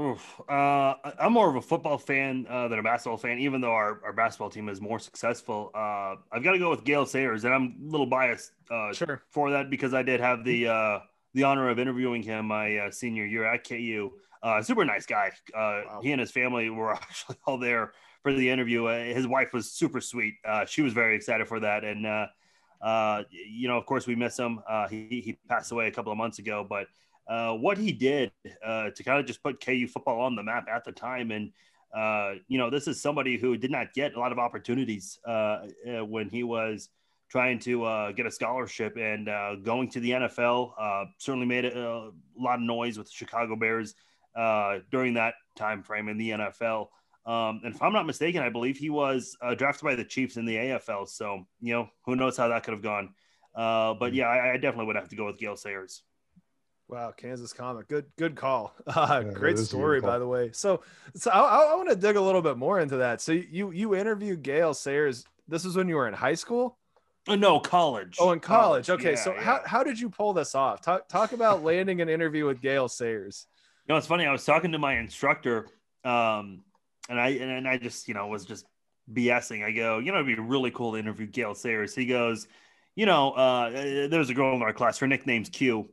[0.00, 0.40] Oof.
[0.48, 4.00] Uh, I'm more of a football fan uh, than a basketball fan, even though our,
[4.02, 5.70] our basketball team is more successful.
[5.74, 9.22] Uh, I've got to go with Gale Sayers, and I'm a little biased uh, Sure.
[9.28, 10.98] for that because I did have the uh,
[11.34, 14.12] the honor of interviewing him my uh, senior year at KU.
[14.42, 15.32] Uh, super nice guy.
[15.54, 16.00] Uh, Wow.
[16.02, 18.86] He and his family were actually all there for the interview.
[18.86, 20.34] Uh, his wife was super sweet.
[20.46, 22.26] Uh, she was very excited for that, and uh,
[22.80, 24.60] uh, you know, of course, we miss him.
[24.66, 26.86] Uh, he he passed away a couple of months ago, but
[27.30, 28.32] uh, what he did
[28.66, 31.30] uh, to kind of just put KU football on the map at the time.
[31.30, 31.52] And,
[31.96, 35.30] uh, you know, this is somebody who did not get a lot of opportunities uh,
[35.88, 36.88] uh, when he was
[37.30, 39.26] trying to get a scholarship and
[39.64, 41.06] going to the NFL.
[41.18, 43.94] Certainly made a, a lot of noise with the Chicago Bears
[44.90, 46.88] during that time frame in the NFL.
[47.26, 50.46] Um, and if I'm not mistaken, I believe he was drafted by the Chiefs in
[50.46, 51.08] the AFL.
[51.08, 53.14] So, you know, who knows how that could have gone.
[53.54, 56.02] But yeah, I, I definitely would have to go with Gale Sayers.
[56.90, 58.74] Wow, Kansas Comet, good, good call.
[58.86, 60.50] Uh, Yeah, great that is a story, by the way.
[60.52, 60.82] So,
[61.14, 61.38] so I,
[61.72, 63.20] I want to dig a little bit more into that.
[63.20, 65.24] So, you you interviewed Gale Sayers.
[65.46, 66.78] This is when you were in high school.
[67.28, 68.16] Uh, no, college.
[68.20, 68.90] Oh, in college.
[68.90, 69.42] Okay, Yeah, so yeah.
[69.42, 70.80] how how did you pull this off?
[70.80, 73.46] Talk talk about landing an interview with Gale Sayers.
[73.86, 74.26] You know, it's funny.
[74.26, 75.68] I was talking to my instructor,
[76.04, 76.64] um,
[77.08, 78.66] and I and I just you know was just
[79.12, 79.64] BSing.
[79.64, 81.94] I go, you know, it'd be really cool to interview Gale Sayers.
[81.94, 82.48] He goes,
[82.96, 83.70] you know, uh,
[84.08, 84.98] there's a girl in our class.
[84.98, 85.88] Her nickname's Q.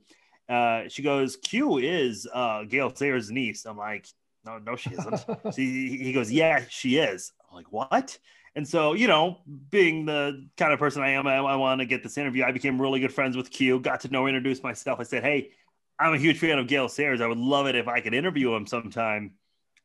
[0.50, 3.66] Uh, she goes, Q is uh, Gale Sayers' niece.
[3.66, 4.08] I'm like,
[4.46, 5.26] no, no, she isn't.
[5.56, 7.34] she, he goes, yeah, she is.
[7.50, 8.18] I'm like, what?
[8.56, 9.38] And so, you know,
[9.70, 12.44] being the kind of person I am, I, I want to get this interview.
[12.44, 15.00] I became really good friends with Q, got to know, introduced myself.
[15.00, 15.52] I said, hey,
[16.00, 17.22] I'm a huge fan of Gale Sayers.
[17.22, 19.34] I would love it if I could interview him sometime.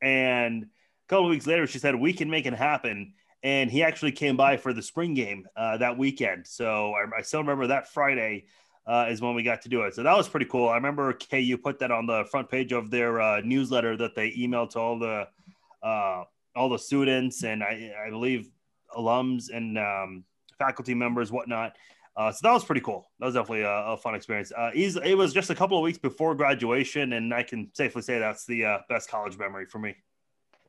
[0.01, 0.66] And a
[1.09, 3.14] couple of weeks later, she said, we can make it happen.
[3.42, 6.46] And he actually came by for the spring game uh, that weekend.
[6.46, 8.46] So I, I still remember that Friday
[8.87, 9.95] uh, is when we got to do it.
[9.95, 10.68] So that was pretty cool.
[10.68, 14.31] I remember KU put that on the front page of their uh, newsletter that they
[14.33, 15.29] emailed to all the
[15.83, 18.51] uh, all the students and I, I believe
[18.97, 20.25] alums and um,
[20.59, 21.77] faculty members, whatnot.
[22.14, 23.11] Uh, so that was pretty cool.
[23.18, 24.53] That was definitely a, a fun experience.
[24.57, 28.18] Uh, it was just a couple of weeks before graduation, and I can safely say
[28.18, 29.97] that's the uh, best college memory for me.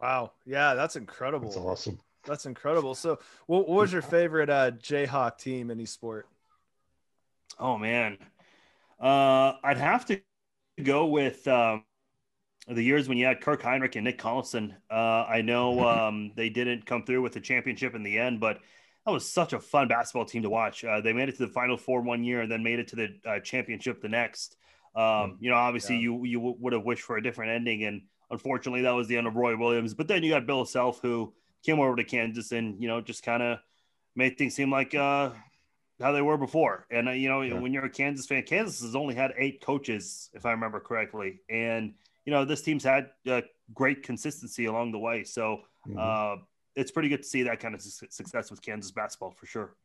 [0.01, 1.49] Wow, yeah, that's incredible.
[1.49, 1.99] That's awesome.
[2.25, 2.95] That's incredible.
[2.95, 6.27] So, what, what was your favorite uh, Jayhawk team any sport?
[7.59, 8.17] Oh man,
[9.01, 10.21] uh, I'd have to
[10.83, 11.85] go with um,
[12.67, 14.75] the years when you had Kirk Hinrich and Nick Collison.
[14.91, 18.59] Uh, I know um, they didn't come through with the championship in the end, but
[19.05, 20.83] that was such a fun basketball team to watch.
[20.85, 22.97] Uh, they made it to the Final Four one year and then made it to
[22.97, 24.57] the uh, championship the next.
[24.95, 26.01] Um, you know, obviously Yeah.
[26.01, 29.17] you you w- would have wished for a different ending, and unfortunately that was the
[29.17, 29.93] end of Roy Williams.
[29.95, 33.23] But then you got Bill Self, who came over to Kansas and you know just
[33.23, 33.59] kind of
[34.15, 35.31] made things seem like uh,
[36.03, 36.85] how they were before.
[36.91, 37.53] And uh, you know, Yeah.
[37.59, 41.39] when you're a Kansas fan, Kansas has only had eight coaches, if I remember correctly,
[41.49, 41.93] and
[42.25, 43.41] you know this team's had uh,
[43.73, 45.23] great consistency along the way.
[45.23, 45.97] So Mhm.
[45.97, 46.41] uh,
[46.75, 49.75] it's pretty good to see that kind of su- success with Kansas basketball for sure.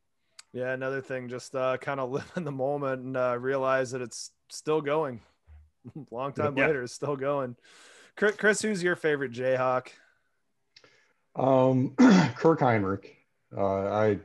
[0.52, 4.02] Yeah, another thing, just uh, kind of live in the moment and uh, realize that
[4.02, 5.20] it's still going.
[6.11, 6.66] Long time Yeah.
[6.66, 7.57] later, it's still going.
[8.16, 9.88] Chris, Chris, who's your favorite Jayhawk?
[11.37, 11.94] Um,
[12.37, 13.07] Kirk Hinrich.
[13.57, 14.18] Uh, I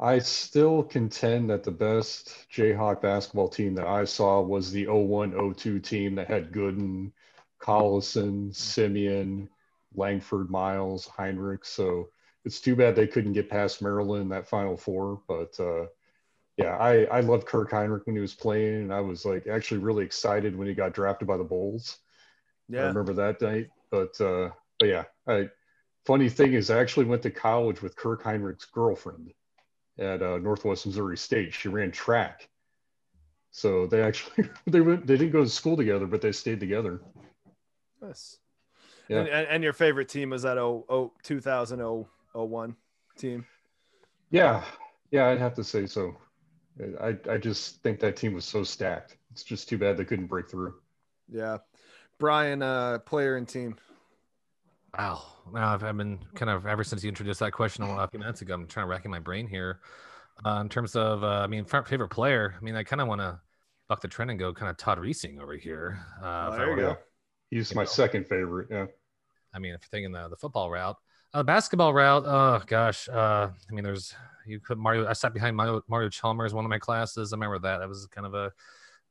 [0.00, 5.82] I still contend that the best Jayhawk basketball team that I saw was the 01-02
[5.82, 7.10] team that had Gooden,
[7.60, 9.48] Collison, Simien,
[9.94, 11.66] Langford, Miles, Hinrich.
[11.66, 12.10] So
[12.44, 15.20] it's too bad they couldn't get past Maryland in that Final Four.
[15.26, 15.86] But uh,
[16.56, 19.78] yeah, I I loved Kirk Hinrich when he was playing, and I was like actually
[19.78, 21.98] really excited when he got drafted by the Bulls.
[22.68, 22.84] Yeah.
[22.84, 23.68] I remember that night.
[23.90, 25.50] But uh, but yeah, I,
[26.06, 29.32] funny thing is, I actually went to college with Kirk Hinrich's girlfriend,
[29.98, 31.52] at uh, Northwest Missouri State.
[31.52, 32.48] She ran track.
[33.50, 37.00] So they actually they went they didn't go to school together, but they stayed together.
[38.00, 38.38] Nice.
[39.08, 39.20] Yeah.
[39.20, 42.76] And, and, and your favorite team was that oh, oh 2001
[43.16, 43.46] team.
[44.30, 44.62] Yeah,
[45.10, 46.16] yeah, I'd have to say so.
[47.00, 49.16] I I just think that team was so stacked.
[49.32, 50.74] It's just too bad they couldn't break through.
[51.28, 51.58] Yeah.
[52.18, 53.76] Brian, uh, player and team.
[54.96, 55.22] Wow.
[55.52, 58.42] Now I've, I've been kind of ever since you introduced that question a few minutes
[58.42, 58.54] ago.
[58.54, 59.80] I'm trying to rack in my brain here.
[60.44, 62.54] Uh, in terms of, uh, I mean, fa- favorite player.
[62.56, 63.40] I mean, I kind of want to
[63.88, 65.98] buck the trend and go kind of Todd Reesing over here.
[66.22, 66.96] Uh, Oh, there you go.
[67.50, 67.86] He's You my know.
[67.86, 68.68] second favorite.
[68.70, 68.86] Yeah,
[69.54, 70.96] I mean, if you're thinking the, the football route,
[71.34, 73.08] uh, the basketball route, oh gosh.
[73.08, 74.14] Uh, I mean, there's
[74.46, 75.06] you put Mario.
[75.06, 77.32] I sat behind Mario, Mario Chalmers one of my classes.
[77.32, 77.78] I remember that.
[77.78, 78.52] That was kind of a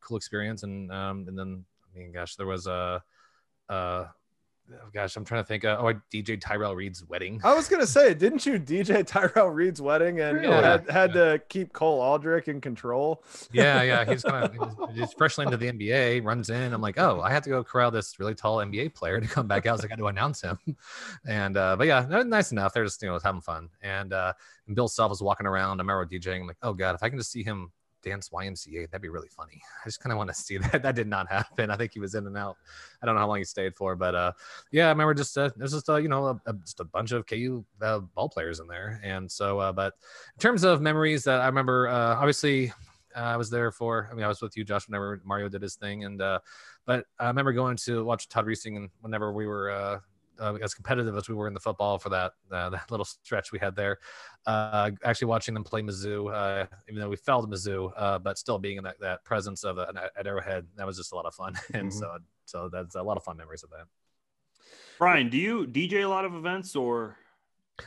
[0.02, 0.64] cool experience.
[0.64, 3.04] And um, and then I mean, gosh, there was a,
[3.70, 4.06] uh,
[4.74, 5.66] oh, gosh, I'm trying to think.
[5.66, 7.40] Uh, oh, I DJ Tyrel Reed's wedding.
[7.44, 10.54] I was gonna say, didn't you DJ Tyrel Reed's wedding and Really?
[10.54, 13.24] had, had to keep Cole Aldrich in control?
[13.52, 14.06] yeah, yeah.
[14.10, 16.74] He's kind of he's freshly into the NBA, runs in.
[16.74, 19.48] I'm like, oh, I have to go corral this really tall NBA player to come
[19.48, 19.80] back out.
[19.80, 20.58] So I got to announce him.
[21.26, 22.74] And uh, but yeah, nice enough.
[22.74, 23.70] They're just you know having fun.
[23.82, 24.34] And uh,
[24.68, 25.80] and Bill Self was walking around.
[25.80, 26.42] I remember DJing.
[26.42, 27.72] I'm like, oh god, if I can just see him
[28.08, 29.62] dance YMCA, that'd be really funny.
[29.84, 30.84] I just kind of want to see that.
[30.84, 31.70] That did not happen.
[31.70, 32.58] I think he was in and out.
[33.02, 34.32] I don't know how long he stayed for, but uh,
[34.72, 37.12] yeah, I remember just uh, there's just uh, you know a, a, just a bunch
[37.12, 39.00] of KU uh, ball players in there.
[39.04, 39.94] And so, uh, but
[40.36, 42.72] in terms of memories that I remember, uh, obviously
[43.16, 44.10] uh, I was there for.
[44.12, 46.40] I mean, I was with you, Josh, whenever Mario did his thing, and uh,
[46.86, 50.00] but I remember going to watch Todd Reesing, and whenever we were uh,
[50.40, 53.52] uh, as competitive as we were in the football for that uh, that little stretch
[53.52, 54.00] we had there,
[54.46, 58.38] uh, actually watching them play Mizzou, uh, even though we fell to Mizzou, uh, but
[58.38, 61.26] still being in that, that presence of uh, at Arrowhead, that was just a lot
[61.26, 61.94] of fun, and Mhm.
[61.94, 63.86] so so that's a lot of fun memories of that.
[64.98, 67.18] Brian, do you DJ a lot of events or?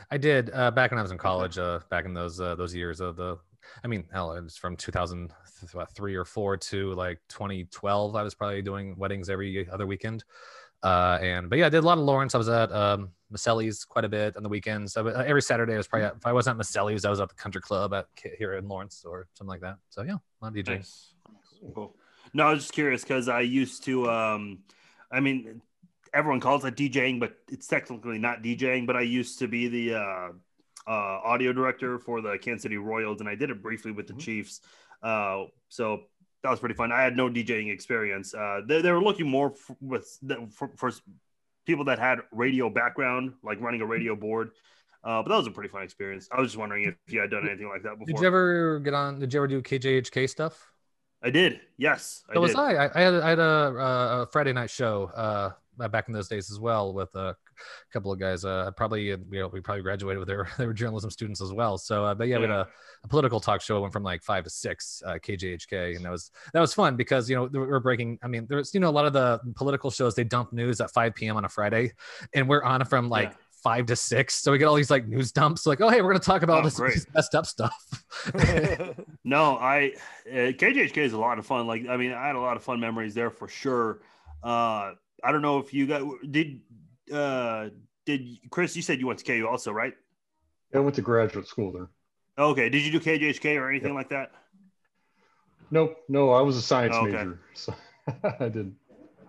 [0.09, 1.57] I did uh, back when I was in college.
[1.57, 3.37] Uh, back in those uh, those years of the,
[3.83, 8.15] I mean, hell, it's from 2003 or four to like 2012.
[8.15, 10.23] I was probably doing weddings every other weekend.
[10.83, 12.33] Uh, and but yeah, I did a lot of Lawrence.
[12.33, 14.93] I was at um, Maceli's quite a bit on the weekends.
[14.93, 17.19] So, uh, every Saturday I was probably at, if I wasn't at Maceli's, I was
[17.19, 18.07] at the country club at
[18.37, 19.77] here in Lawrence or something like that.
[19.89, 20.77] So yeah, a lot of DJing.
[20.77, 21.13] Nice.
[21.75, 21.95] Cool.
[22.33, 24.09] No, I was just curious because I used to.
[24.09, 24.59] Um,
[25.11, 25.61] I mean,
[26.13, 28.87] everyone calls it DJing, but it's technically not DJing.
[28.87, 30.29] But I used to be the uh,
[30.87, 34.13] uh, audio director for the Kansas City Royals, and I did it briefly with the
[34.13, 34.61] Chiefs.
[35.03, 36.03] Uh, so
[36.43, 36.91] that was pretty fun.
[36.91, 38.33] I had no DJing experience.
[38.33, 40.17] Uh, they, they were looking more f- with
[40.53, 40.91] for, for
[41.65, 44.51] people that had radio background, like running a radio board.
[45.03, 46.29] Uh, but that was a pretty fun experience.
[46.31, 48.05] I was just wondering if you had done anything like that before.
[48.05, 49.19] Did you ever get on?
[49.19, 50.71] Did you ever do KJHK stuff?
[51.23, 51.59] I did.
[51.77, 52.59] Yes, I So was did.
[52.59, 52.73] I.
[52.73, 56.51] I, I had I had a, a Friday night show uh, back in those days
[56.51, 57.35] as well with a
[57.91, 58.45] couple of guys.
[58.45, 61.77] Uh, probably you know we probably graduated with their they were journalism students as well.
[61.77, 62.67] So uh, but yeah, we had a,
[63.03, 63.81] a political talk show.
[63.81, 67.29] Went from like five to six uh, KJHK, and that was that was fun because
[67.29, 68.19] you know we we're breaking.
[68.23, 70.91] I mean, there's you know a lot of the political shows they dump news at
[70.91, 71.37] 5 p.m.
[71.37, 71.93] on a Friday,
[72.33, 73.29] and we're on from like.
[73.29, 73.35] Yeah.
[73.63, 75.67] Five to six, so we get all these like news dumps.
[75.67, 78.03] Like, oh hey, we're gonna talk about Oh, this messed up stuff.
[79.23, 79.93] No, I
[80.27, 81.67] uh, KJHK is a lot of fun.
[81.67, 84.01] Like, I mean, I had a lot of fun memories there for sure.
[84.43, 84.93] Uh,
[85.23, 86.61] I don't know if you got did
[87.13, 87.69] uh
[88.05, 88.75] did Chris?
[88.75, 89.93] You said you went to KU also, right?
[90.73, 91.89] I went to graduate school there.
[92.37, 92.69] Okay.
[92.69, 94.31] Did you do KJHK or anything like that?
[95.69, 97.11] Nope, no, I was a science Okay.
[97.11, 97.73] major, so
[98.23, 98.75] I didn't.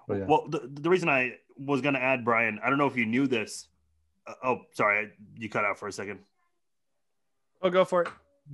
[0.08, 0.24] yeah.
[0.26, 3.06] Well, the, the reason I was going to add Brian, I don't know if you
[3.06, 3.68] knew this.
[4.26, 6.18] Uh, oh, sorry, you cut out for a second.
[7.62, 8.08] oh, go for it.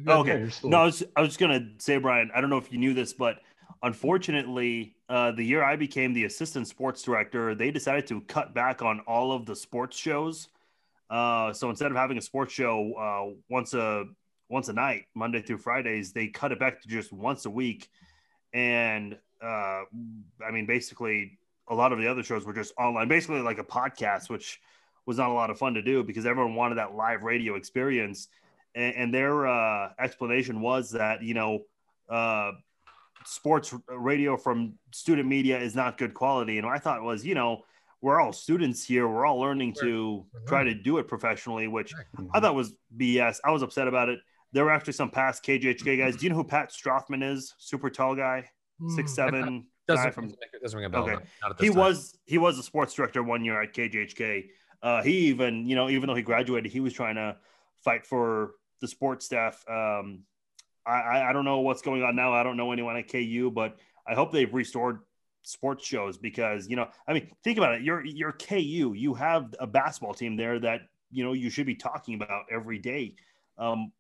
[0.07, 0.41] Oh, okay.
[0.43, 2.31] Yeah, still- No, I was, I was just gonna say, Brian.
[2.35, 3.37] I don't know if you knew this, but
[3.83, 8.83] unfortunately, uh, the year I became the assistant sports director, they decided to cut back
[8.83, 10.49] on all of the sports shows.
[11.09, 14.05] Uh, so instead of having a sports show uh, once a
[14.51, 17.89] once a night, Monday through Fridays, they cut it back to just once a week.
[18.53, 19.83] And uh,
[20.47, 21.39] I mean, basically,
[21.69, 24.61] a lot of the other shows were just online, basically like a podcast, which
[25.07, 28.29] was not a lot of fun to do because everyone wanted that live radio experience
[28.75, 31.61] and, and their uh, explanation was that you know
[32.09, 32.53] uh,
[33.25, 37.63] sports radio from student media is not good quality and i thought was you know
[38.01, 41.93] we're all students here we're all learning to try to do it professionally which
[42.33, 44.19] i thought was bs i was upset about it
[44.53, 47.91] there were actually some past kjhk guys do you know who pat strothman is super
[47.91, 48.45] tall guy
[48.95, 51.03] six I- I- seven Doesn't, from doesn't ring a bell.
[51.05, 51.13] Okay.
[51.15, 51.79] no, not at this he time.
[51.79, 54.45] was he was a sports director one year at KJHK.
[54.83, 57.37] Uh, he even you know even though he graduated, he was trying to
[57.83, 58.53] fight for
[58.83, 59.65] the sports staff.
[59.67, 60.25] Um,
[60.89, 62.33] I, I don't know what's going on now.
[62.33, 63.77] I don't know anyone at KU, but
[64.07, 65.01] I hope they've restored
[65.43, 67.83] sports shows because you know I mean think about it.
[67.83, 68.93] You're you're KU.
[68.95, 72.79] You have a basketball team there that you know you should be talking about every
[72.79, 73.15] day.
[73.59, 73.93] Um,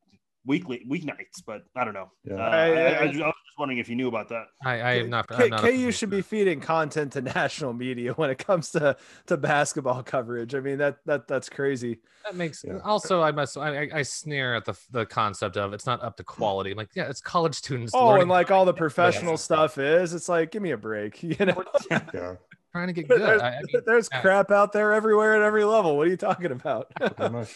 [0.46, 2.10] weekly weeknights, but I don't know.
[2.24, 2.34] Yeah.
[2.36, 4.46] Uh, I- I, I, I- I was just wondering if you knew about that.
[4.64, 5.28] I, I am not.
[5.28, 8.96] K- I'm not KU should be feeding content to national media when it comes to
[9.26, 10.54] to basketball coverage.
[10.54, 11.98] I mean that that that's crazy.
[12.24, 12.78] That makes Yeah.
[12.84, 16.16] also I must I, I- I sneer at the the concept of it's not up
[16.18, 16.70] to quality.
[16.70, 17.92] I'm like, yeah, it's college students.
[17.94, 19.36] Oh, and like all the professional Yeah.
[19.36, 21.22] stuff is, it's like give me a break.
[21.22, 22.36] You know, Yeah,
[22.72, 23.20] trying to get good.
[23.20, 24.20] there's, I, I mean, there's yeah.
[24.20, 25.96] crap out there everywhere at every level.
[25.96, 26.90] What are you talking about?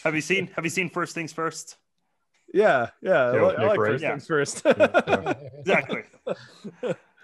[0.04, 1.76] Have you seen Have you seen First Things First?
[2.52, 3.10] Yeah, yeah.
[3.12, 3.90] I Yeah, li- with I like Wright.
[3.92, 4.10] first Yeah.
[4.10, 4.62] things first.
[4.64, 5.34] Yeah.
[5.62, 6.02] Exactly.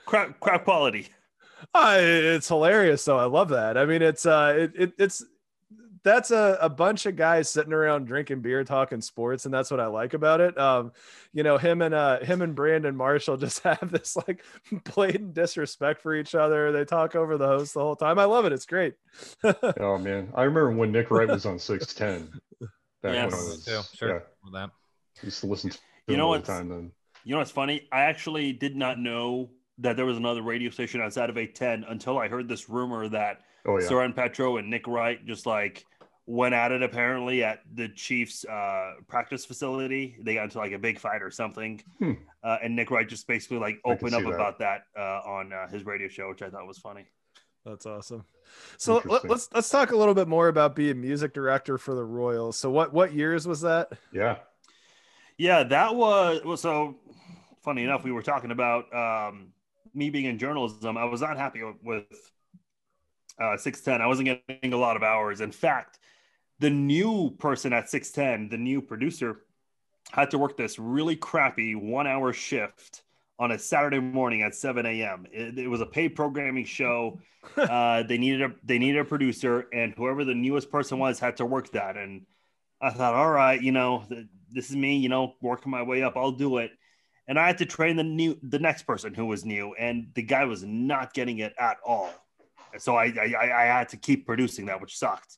[0.07, 1.09] crap, crap quality.
[1.75, 3.19] Uh, it's hilarious though.
[3.19, 3.77] I love that.
[3.77, 5.25] I mean, it's uh, it, it it's
[6.05, 9.81] that's a, a bunch of guys sitting around drinking beer, talking sports, and that's what
[9.81, 10.57] I like about it.
[10.57, 10.93] Um,
[11.33, 14.45] you know, him and uh, him and Brandon Marshall just have this like
[14.95, 16.71] blatant disrespect for each other.
[16.71, 18.21] They talk over the host the whole time.
[18.21, 18.53] I love it.
[18.53, 18.95] It's great.
[19.81, 22.31] Oh man, I remember when Nick Wright was on six ten.
[22.61, 22.69] Back
[23.03, 23.33] when I Yes.
[23.33, 24.09] was, too, sure.
[24.09, 24.71] yeah, with that.
[25.23, 26.93] Used to listen to You know all the what's- time then.
[27.25, 27.87] You know what's funny?
[27.93, 32.19] I actually did not know that there was another radio station outside of 810 until
[32.19, 35.85] I heard this rumor that Oh yeah, Soren Petro and Nick Wright just like
[36.27, 40.17] went at it apparently at the Chiefs uh, practice facility.
[40.23, 41.83] They got into like a big fight or something.
[41.99, 42.13] Hmm.
[42.43, 44.29] Uh, and Nick Wright just basically like opened up that.
[44.35, 47.07] about that uh, on uh, his radio show, which I thought was funny.
[47.67, 48.25] That's awesome.
[48.79, 49.31] So let, Interesting.
[49.31, 52.57] let's let's talk a little bit more about being music director for the Royals.
[52.59, 53.91] So what what years was that?
[54.13, 54.37] yeah.
[55.39, 56.97] Yeah, that was well, so
[57.63, 58.03] funny enough.
[58.05, 59.53] We were talking about um,
[59.95, 60.99] me being in journalism.
[60.99, 62.05] I was not happy with
[63.41, 64.03] uh, 610.
[64.03, 65.41] I wasn't getting a lot of hours.
[65.41, 66.01] In fact,
[66.59, 69.43] the new person at 610, the new producer,
[70.11, 73.03] had to work this really crappy one hour shift
[73.39, 75.27] on a Saturday morning at 7 a.m.
[75.31, 77.21] It, it was a paid programming show.
[77.57, 81.37] uh, they needed a they needed a producer, and whoever the newest person was had
[81.37, 81.97] to work that.
[81.97, 82.27] And
[82.81, 86.03] I thought, all right, you know, th- this is me, you know, working my way
[86.03, 86.17] up.
[86.17, 86.71] I'll do it.
[87.27, 90.23] And I had to train the new the next person who was new, and the
[90.23, 92.11] guy was not getting it at all.
[92.79, 95.37] So I I, I had to keep producing that, which sucked.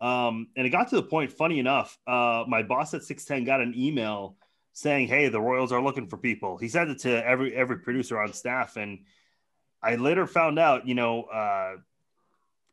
[0.00, 3.60] Um, and it got to the point, funny enough, uh, my boss at 610 got
[3.60, 4.36] an email
[4.72, 6.58] saying, Hey, the Royals are looking for people.
[6.58, 8.76] He sent it to every every producer on staff.
[8.76, 9.00] And
[9.82, 11.76] I later found out, you know, uh,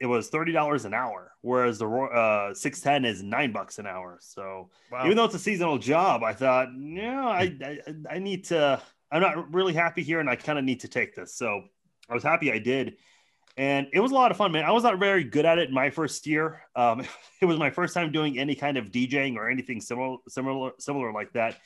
[0.04, 4.18] it was $30 an hour, whereas the uh, 610 is nine bucks an hour.
[4.20, 5.06] So Wow.
[5.06, 7.78] even though it's a seasonal job, I thought, no, I, I,
[8.10, 11.16] I need to, I'm not really happy here and I kind of need to take
[11.16, 11.36] this.
[11.36, 11.62] So
[12.10, 12.98] I was happy I did.
[13.56, 14.66] And it was a lot of fun, man.
[14.66, 16.64] I was not very good at it in my first year.
[16.76, 17.06] Um,
[17.42, 21.14] it was my first time doing any kind of DJing or anything similar, similar, similar
[21.14, 21.60] like that.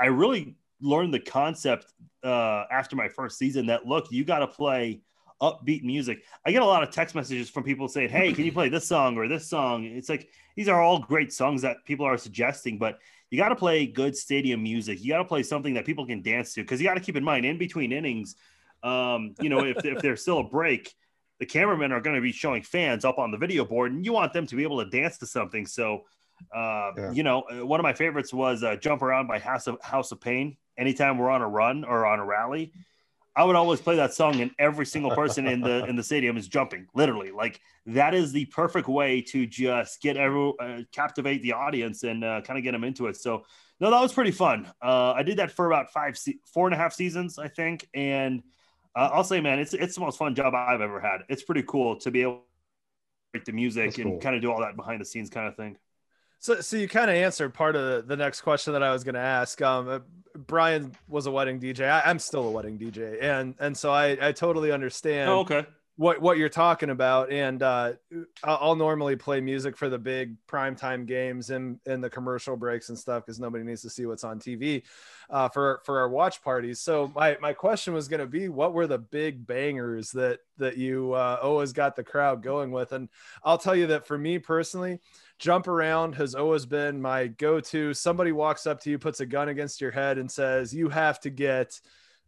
[0.00, 1.92] I really learned the concept
[2.24, 5.02] uh, after my first season that look, you got to play
[5.40, 6.22] upbeat music.
[6.44, 8.86] I get a lot of text messages from people saying, "Hey, can you play this
[8.86, 12.78] song or this song?" It's like these are all great songs that people are suggesting,
[12.78, 12.98] but
[13.30, 15.02] you got to play good stadium music.
[15.02, 17.16] You got to play something that people can dance to because you got to keep
[17.16, 18.36] in mind in between innings,
[18.84, 20.94] um, you know, if, if there's still a break,
[21.40, 24.12] the cameramen are going to be showing fans up on the video board, and you
[24.12, 25.66] want them to be able to dance to something.
[25.66, 26.04] So,
[26.54, 27.10] uh, Yeah.
[27.10, 30.12] you know, uh, one of my favorites was uh, "Jump Around" by House of House
[30.12, 30.56] of Pain.
[30.76, 32.72] Anytime we're on a run or on a rally,
[33.36, 36.36] I would always play that song, and every single person in the in the stadium
[36.36, 36.86] is jumping.
[36.94, 42.04] Literally, like that is the perfect way to just get every uh, captivate the audience
[42.04, 43.16] and uh, kind of get them into it.
[43.16, 43.44] So,
[43.80, 44.70] no, that was pretty fun.
[44.80, 47.88] Uh, I did that for about five, se- four and a half seasons, I think,
[47.92, 48.42] and
[48.94, 51.22] uh, I'll say, man, it's it's the most fun job I've ever had.
[51.28, 52.40] It's pretty cool to be able to
[53.34, 55.76] write the music and kind of do all that behind the scenes kind of thing.
[56.38, 59.14] So, so you kind of answered part of the, next question that I was going
[59.14, 59.60] to ask.
[59.62, 59.98] Um, uh,
[60.36, 61.88] Brian was a wedding DJ.
[61.88, 65.64] I, I'm still a wedding DJ, and and so I I totally understand Oh, okay.
[65.96, 67.30] what what you're talking about.
[67.30, 67.92] And uh,
[68.42, 72.88] I'll, I'll normally play music for the big primetime games and in the commercial breaks
[72.88, 74.82] and stuff because nobody needs to see what's on TV
[75.30, 76.80] uh, for for our watch parties.
[76.80, 80.76] So my my question was going to be, what were the big bangers that that
[80.76, 82.92] you uh, always got the crowd going with?
[82.92, 83.08] And
[83.44, 84.98] I'll tell you that for me personally,
[85.38, 87.92] jump around has always been my go-to.
[87.94, 91.20] Somebody walks up to you, puts a gun against your head, and says, "You have
[91.20, 91.80] to get."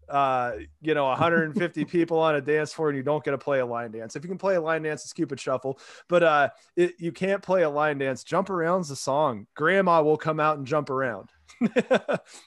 [0.08, 0.52] uh
[0.82, 3.66] you know 150 people on a dance floor and you don't get to play a
[3.66, 4.14] line dance.
[4.14, 5.80] If you can play a line dance it's cupid shuffle.
[6.06, 8.22] But uh it, you can't play a line dance.
[8.22, 9.48] Jump around's the song.
[9.56, 11.30] Grandma will come out and jump around.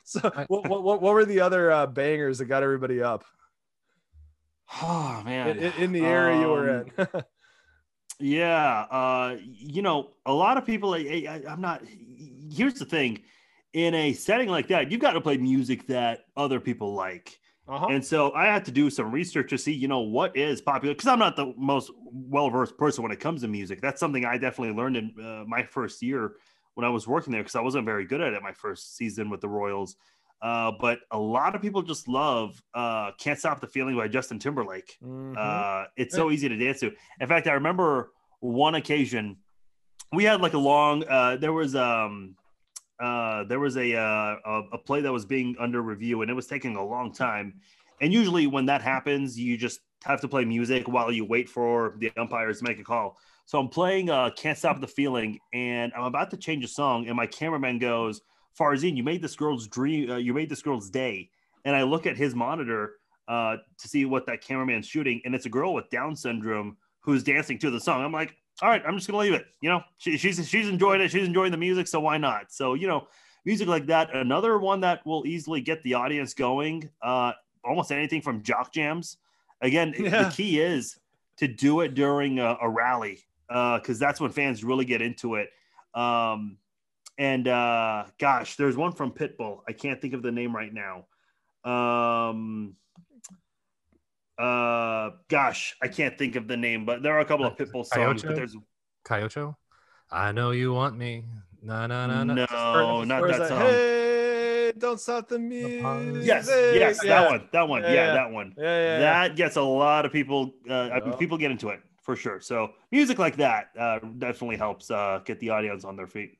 [0.05, 3.25] So what, what, what were the other uh bangers that got everybody up?
[4.81, 7.23] Oh man, in, in- the area you were Um, in
[8.19, 10.93] Yeah, uh, you know, a lot of people.
[10.93, 11.81] I, I, I'm not.
[12.51, 13.21] Here's the thing:
[13.73, 17.39] in a setting like that, you've got to play music that other people like.
[17.67, 17.87] uh-huh.
[17.89, 20.93] And so I had to do some research to see, you know, what is popular
[20.93, 23.79] because I'm not the most well versed person when it comes to music.
[23.79, 26.33] That's something I definitely learned in uh, my first year
[26.73, 29.29] when I was working there because I wasn't very good at it my first season
[29.29, 29.95] with the Royals.
[30.41, 34.39] Uh, but a lot of people just love uh, "Can't Stop the Feeling" by Justin
[34.39, 34.97] Timberlake.
[35.03, 35.35] Mhm.
[35.37, 36.91] Uh, it's so easy to dance to.
[37.19, 39.37] In fact, I remember one occasion
[40.13, 41.03] we had like a long.
[41.07, 42.35] Uh, there was um,
[42.99, 46.33] uh, there was a, uh, a a play that was being under review, and it
[46.33, 47.59] was taking a long time.
[48.01, 51.95] And usually, when that happens, you just have to play music while you wait for
[51.99, 53.17] the umpires to make a call.
[53.45, 57.07] So I'm playing uh, "Can't Stop the Feeling," and I'm about to change a song,
[57.07, 58.21] and my cameraman goes,
[58.59, 60.11] "Farzin, you made this girl's dream.
[60.11, 61.29] Uh, you made this girl's day."
[61.65, 62.93] And I look at his monitor
[63.27, 67.23] uh, to see what that cameraman's shooting, and it's a girl with Down syndrome who's
[67.23, 68.03] dancing to the song.
[68.03, 69.45] I'm like, all right, I'm just gonna leave it.
[69.61, 71.09] You know, she, she's she's enjoying it.
[71.11, 72.51] She's enjoying the music, so why not?
[72.51, 73.07] So you know,
[73.45, 74.13] music like that.
[74.15, 76.89] Another one that will easily get the audience going.
[77.01, 77.33] Uh,
[77.63, 79.17] almost anything from jock jams.
[79.61, 80.23] Again, Yeah.
[80.23, 80.97] the key is
[81.37, 85.49] to do it during a, a rally because that's when fans really get into it.
[85.93, 86.57] Um,
[87.19, 89.59] and uh, gosh, there's one from Pitbull.
[89.67, 91.05] I can't think of the name right now.
[91.69, 92.75] Um,
[94.39, 97.85] uh, gosh, I can't think of the name, but there are a couple of Pitbull
[97.85, 98.23] songs.
[98.23, 98.55] But there's
[99.03, 99.53] Coyote.
[100.09, 101.25] I know you want me.
[101.61, 102.33] Na na na na.
[102.33, 103.59] no, not Where's that song.
[103.59, 105.81] Hey, don't stop the music.
[106.25, 107.21] Yes, yes, Yeah.
[107.21, 108.13] that one, that one, Yeah, yeah, yeah.
[108.13, 108.53] that one.
[108.57, 108.99] Yeah, yeah, yeah.
[108.99, 110.53] That gets a lot of people.
[110.69, 112.39] Uh, I mean, people get into it for sure.
[112.39, 116.38] So music like that uh, definitely helps uh, get the audience on their feet.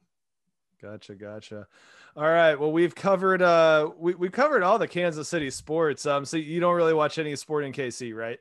[0.82, 1.68] Gotcha, gotcha.
[2.16, 2.56] All right.
[2.56, 6.06] Well, we've covered uh we we covered all the Kansas City sports.
[6.06, 8.40] Um, so you don't really watch any sport in KC, right?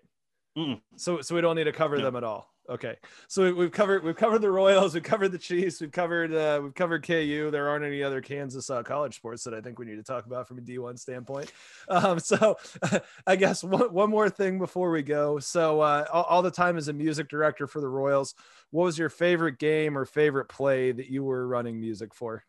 [0.57, 0.81] Mm-mm.
[0.97, 2.05] So so we don't need to cover No.
[2.05, 2.53] them at all.
[2.69, 2.97] Okay.
[3.29, 6.61] So we, we've covered we've covered the Royals, we've covered the Chiefs, we've covered uh
[6.63, 7.51] we've covered KU.
[7.51, 10.27] There aren't any other Kansas uh, college sports that I think we need to talk
[10.27, 11.53] about from a D1 standpoint.
[11.89, 12.59] Um, so
[13.27, 15.39] I guess one, one more thing before we go.
[15.39, 18.35] So uh all, all the time as a music director for the Royals,
[18.71, 22.45] what was your favorite game or favorite play that you were running music for?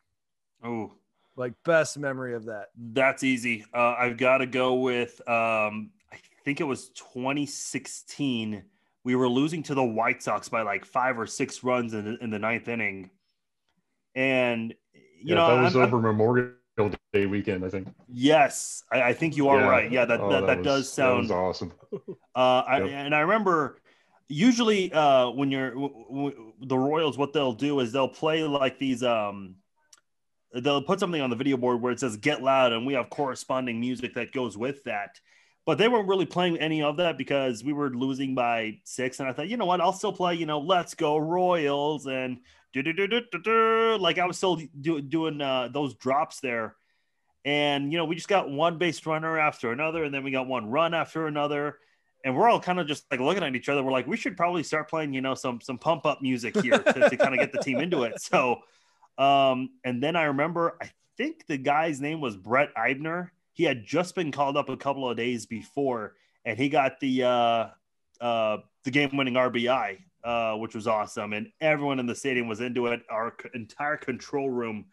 [0.63, 0.91] Oh,
[1.37, 3.65] like best memory of that that's easy.
[3.73, 5.21] Uh, I've got to go with.
[5.29, 8.63] Um, I think it was 2016.
[9.09, 12.23] We were losing to the White Sox by like five or six runs in the,
[12.23, 13.09] in the ninth inning,
[14.13, 16.51] and you yeah, know that was I'm- I'm- over Memorial
[17.11, 17.87] Day weekend, I think.
[18.07, 19.67] Yes, I, I think you are Yeah.
[19.67, 19.91] right.
[19.91, 21.73] Yeah, that Oh, that, that was- does sound That awesome.
[21.91, 21.97] Uh,
[22.35, 22.89] I, Yep.
[22.91, 23.79] and I remember
[24.27, 28.77] usually uh, when you're w- w- the Royals, what they'll do is they'll play like
[28.77, 29.01] these.
[29.01, 29.55] Um,
[30.53, 33.09] they'll put something on the video board where it says "Get Loud," and we have
[33.09, 35.19] corresponding music that goes with that.
[35.65, 39.29] But they weren't really playing any of that because we were losing by six, and
[39.29, 42.39] I thought, you know what, I'll still play, you know, "Let's Go Royals" and
[42.73, 43.97] do do do do do.
[43.99, 46.75] Like I was still do, doing uh, those drops there.
[47.45, 50.47] And you know, we just got one base runner after another, and then we got
[50.47, 51.77] one run after another
[52.23, 53.83] and we're all kind of just like looking at each other.
[53.83, 56.77] We're like, we should probably start playing, you know, some some pump up music here
[56.77, 58.13] to, to kind of get the team into it.
[58.21, 58.59] So,
[59.17, 63.29] um, and then I remember, I think the guy's name was Brett Eibner.
[63.53, 67.23] He had just been called up a couple of days before, and he got the
[67.23, 67.67] uh,
[68.23, 72.61] uh, the game winning RBI, uh, which was awesome, and everyone in the stadium was
[72.61, 73.01] into it.
[73.09, 74.85] Our c- entire control room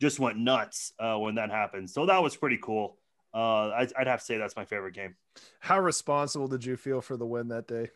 [0.00, 1.88] just went nuts uh, when that happened.
[1.90, 2.98] So that was pretty cool.
[3.34, 5.14] Uh, I'd, I'd have to say that's my favorite game.
[5.60, 7.88] how responsible did you feel for the win that day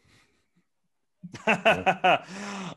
[1.47, 2.19] uh,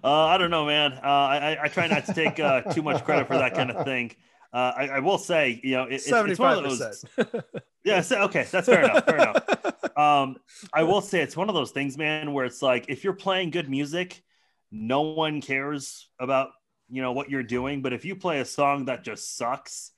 [0.03, 0.93] I don't know, man.
[0.93, 3.71] Uh, I, I- I try not to take uh, too much credit for that kind
[3.71, 4.15] of thing.
[4.51, 7.05] Uh, I, I will say, you know, it, it's, one of those.
[7.83, 9.05] Yeah, so, okay, that's fair enough.
[9.05, 9.45] Fair enough.
[9.97, 10.37] Um,
[10.71, 13.49] I will say it's one of those things, man, where it's like if you're playing
[13.49, 14.23] good music,
[14.71, 16.51] no one cares about
[16.89, 17.81] you know what you're doing.
[17.81, 19.91] But if you play a song that just sucks,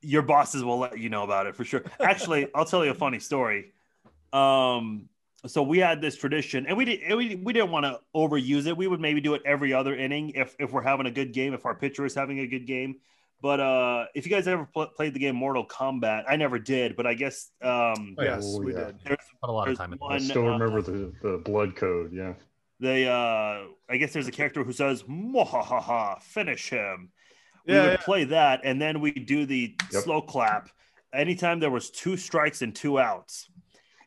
[0.00, 1.84] your bosses will let you know about it for sure.
[2.00, 3.72] Actually, I'll tell you a funny story.
[4.32, 5.10] Um,
[5.46, 8.78] so we had this tradition, and we did we, we didn't want to overuse it.
[8.78, 11.52] We would maybe do it every other inning if if we're having a good game,
[11.52, 12.96] if our pitcher is having a good game.
[13.40, 16.96] But uh, if you guys ever pl- played the game Mortal Kombat, I never did,
[16.96, 18.34] but I guess um, Oh, yeah.
[18.36, 18.86] yes Oh, we yeah.
[18.86, 19.98] did there's Put a lot of time in.
[20.02, 22.12] I one, still uh, remember the, the blood code.
[22.12, 22.34] Yeah.
[22.80, 27.10] they uh I guess there's a character who says "Mwahaha, finish him.
[27.66, 27.96] We Yeah, would yeah.
[27.98, 30.02] play that, and then we do the Yep.
[30.02, 30.70] slow clap.
[31.14, 33.48] Anytime there was two strikes and two outs,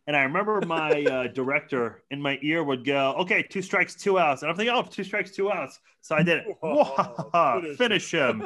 [0.08, 4.20] and I remember my uh, director in my ear would go, "Okay, two strikes, two
[4.20, 6.48] outs," and I'm thinking, "Oh, two strikes, two outs." So I did it.
[6.64, 8.46] Mwahaha, finish him.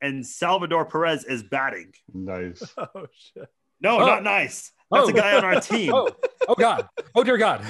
[0.00, 1.92] And Salvador Perez is batting.
[2.12, 2.62] Nice.
[2.78, 3.48] oh shit
[3.80, 4.06] No, Oh.
[4.06, 4.72] not nice.
[4.90, 5.10] That's Oh.
[5.10, 5.92] a guy on our team.
[5.94, 6.08] Oh,
[6.48, 6.88] oh God!
[7.14, 7.62] Oh dear God!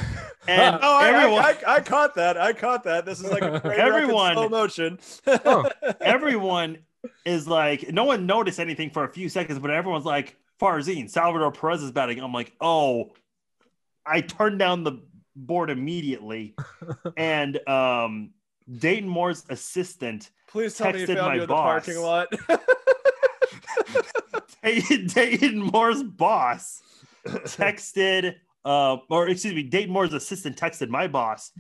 [0.47, 3.43] And oh I, everyone, I, I, I caught that i caught that this is like
[3.43, 5.69] a Everyone- slow motion Oh.
[6.01, 6.79] everyone
[7.25, 11.53] is like, no one noticed anything for a few seconds, but everyone's like, Farzin, Salvador
[11.53, 12.19] Perez is batting.
[12.21, 13.13] I'm like, oh,
[14.05, 15.03] I turned down the
[15.37, 16.55] board immediately.
[17.17, 18.31] and um,
[18.79, 21.87] Dayton Moore's assistant, Please tell me you Texted found my you in the boss.
[21.87, 22.29] parking lot.
[24.63, 26.83] Dayton, Dayton Moore's boss,
[27.27, 31.53] texted, uh, or excuse me, Dayton Moore's assistant texted my boss,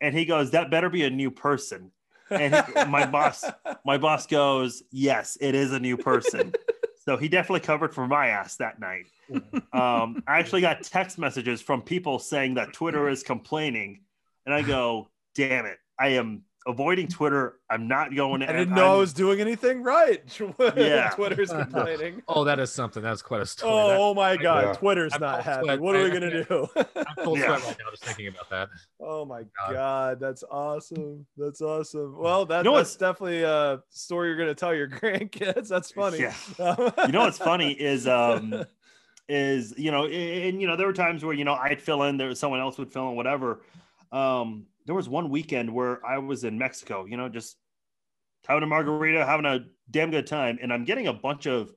[0.00, 1.92] and he goes, "That better be a new person."
[2.30, 3.44] And he, my boss,
[3.84, 6.52] my boss goes, "Yes, it is a new person."
[7.04, 9.06] So he definitely covered for my ass that night.
[9.72, 14.00] Um, I actually got text messages from people saying that Twitter is complaining,
[14.46, 17.54] and I go, "Damn it, I am avoiding Twitter.
[17.70, 20.22] I'm not going." To I didn't know I I'm- was doing anything right.
[20.76, 21.10] Yeah.
[21.14, 22.22] Twitter's complaining.
[22.28, 23.02] Oh, that is something.
[23.02, 23.72] That's quite a story.
[23.72, 24.72] Oh, my God, Yeah.
[24.74, 25.64] Twitter's I'm not cold happy.
[25.66, 25.80] sweat.
[25.80, 26.68] What are we gonna do?
[26.76, 27.46] I'm cold Yeah.
[27.56, 28.68] sweat right now just thinking about that.
[29.00, 29.72] oh my God.
[29.72, 31.26] God, that's awesome.
[31.36, 32.16] That's awesome.
[32.18, 35.68] Well, that, You know that's definitely a story you're gonna tell your grandkids.
[35.68, 36.18] That's funny.
[36.20, 36.34] Yeah.
[37.06, 38.64] you know what's funny is um
[39.28, 42.02] is you know and, and, you know there were times where you know I'd fill
[42.04, 43.60] in there someone else would fill in whatever
[44.12, 47.56] um there was one weekend where I was in Mexico you know just
[48.44, 51.72] having a margarita having a damn good time and I'm getting a bunch of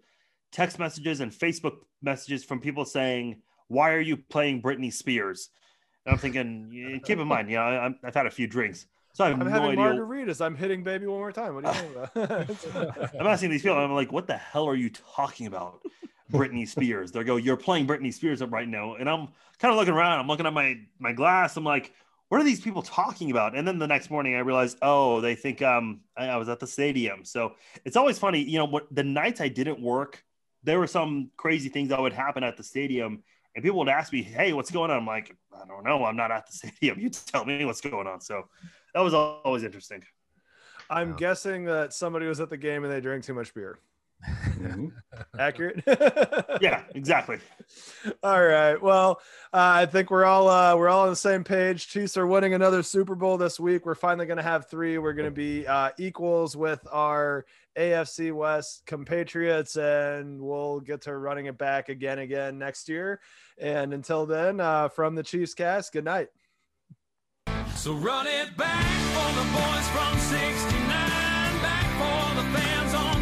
[0.51, 5.51] text messages and Facebook messages from people saying why are you playing Britney Spears
[6.07, 8.87] and I'm thinking keep in mind you know I, I'm- I've had a few drinks
[9.13, 10.43] so I have I'm no having idea margaritas.
[10.43, 11.53] I'm hitting baby one more time.
[11.53, 13.13] What do you think about?
[13.19, 15.81] I'm asking these people, I'm like, what the hell are you talking about?
[16.31, 17.11] Britney Spears.
[17.11, 18.95] They go, you're playing Britney Spears up right now.
[18.95, 19.27] And I'm
[19.59, 20.19] kind of looking around.
[20.19, 21.55] I'm looking at my my glass.
[21.57, 21.93] I'm like,
[22.33, 23.55] what are these people talking about?
[23.55, 26.59] And then the next morning I realized, oh, they think um I, I was at
[26.59, 27.23] the stadium.
[27.25, 27.53] So
[27.85, 30.23] it's always funny, you know, what the nights I didn't work,
[30.63, 33.23] there were some crazy things that would happen at the stadium.
[33.55, 34.97] And people would ask me, hey, what's going on?
[34.97, 36.05] I'm like, I don't know.
[36.05, 36.99] I'm not at the stadium.
[36.99, 38.19] You tell me what's going on.
[38.19, 38.49] So
[38.95, 40.03] that was always interesting.
[40.89, 41.17] I'm Wow.
[41.17, 43.77] guessing that somebody was at the game and they drank too much beer.
[44.59, 44.91] Mhm.
[45.39, 45.83] Accurate.
[46.61, 47.39] Yeah, exactly.
[48.21, 48.81] All right.
[48.81, 49.19] Well,
[49.51, 51.87] uh, I think we're all uh, we're all on the same page.
[51.87, 53.85] Chiefs are winning another Super Bowl this week.
[53.85, 54.97] We're finally going to have three.
[54.97, 57.45] We're going to be uh, equals with our
[57.77, 63.19] AFC West compatriots, and we'll get to running it back again, again next year.
[63.59, 66.29] And until then, uh, from the Chiefs cast, good night.
[67.75, 73.12] So run it back for the boys from 69, back for the fans on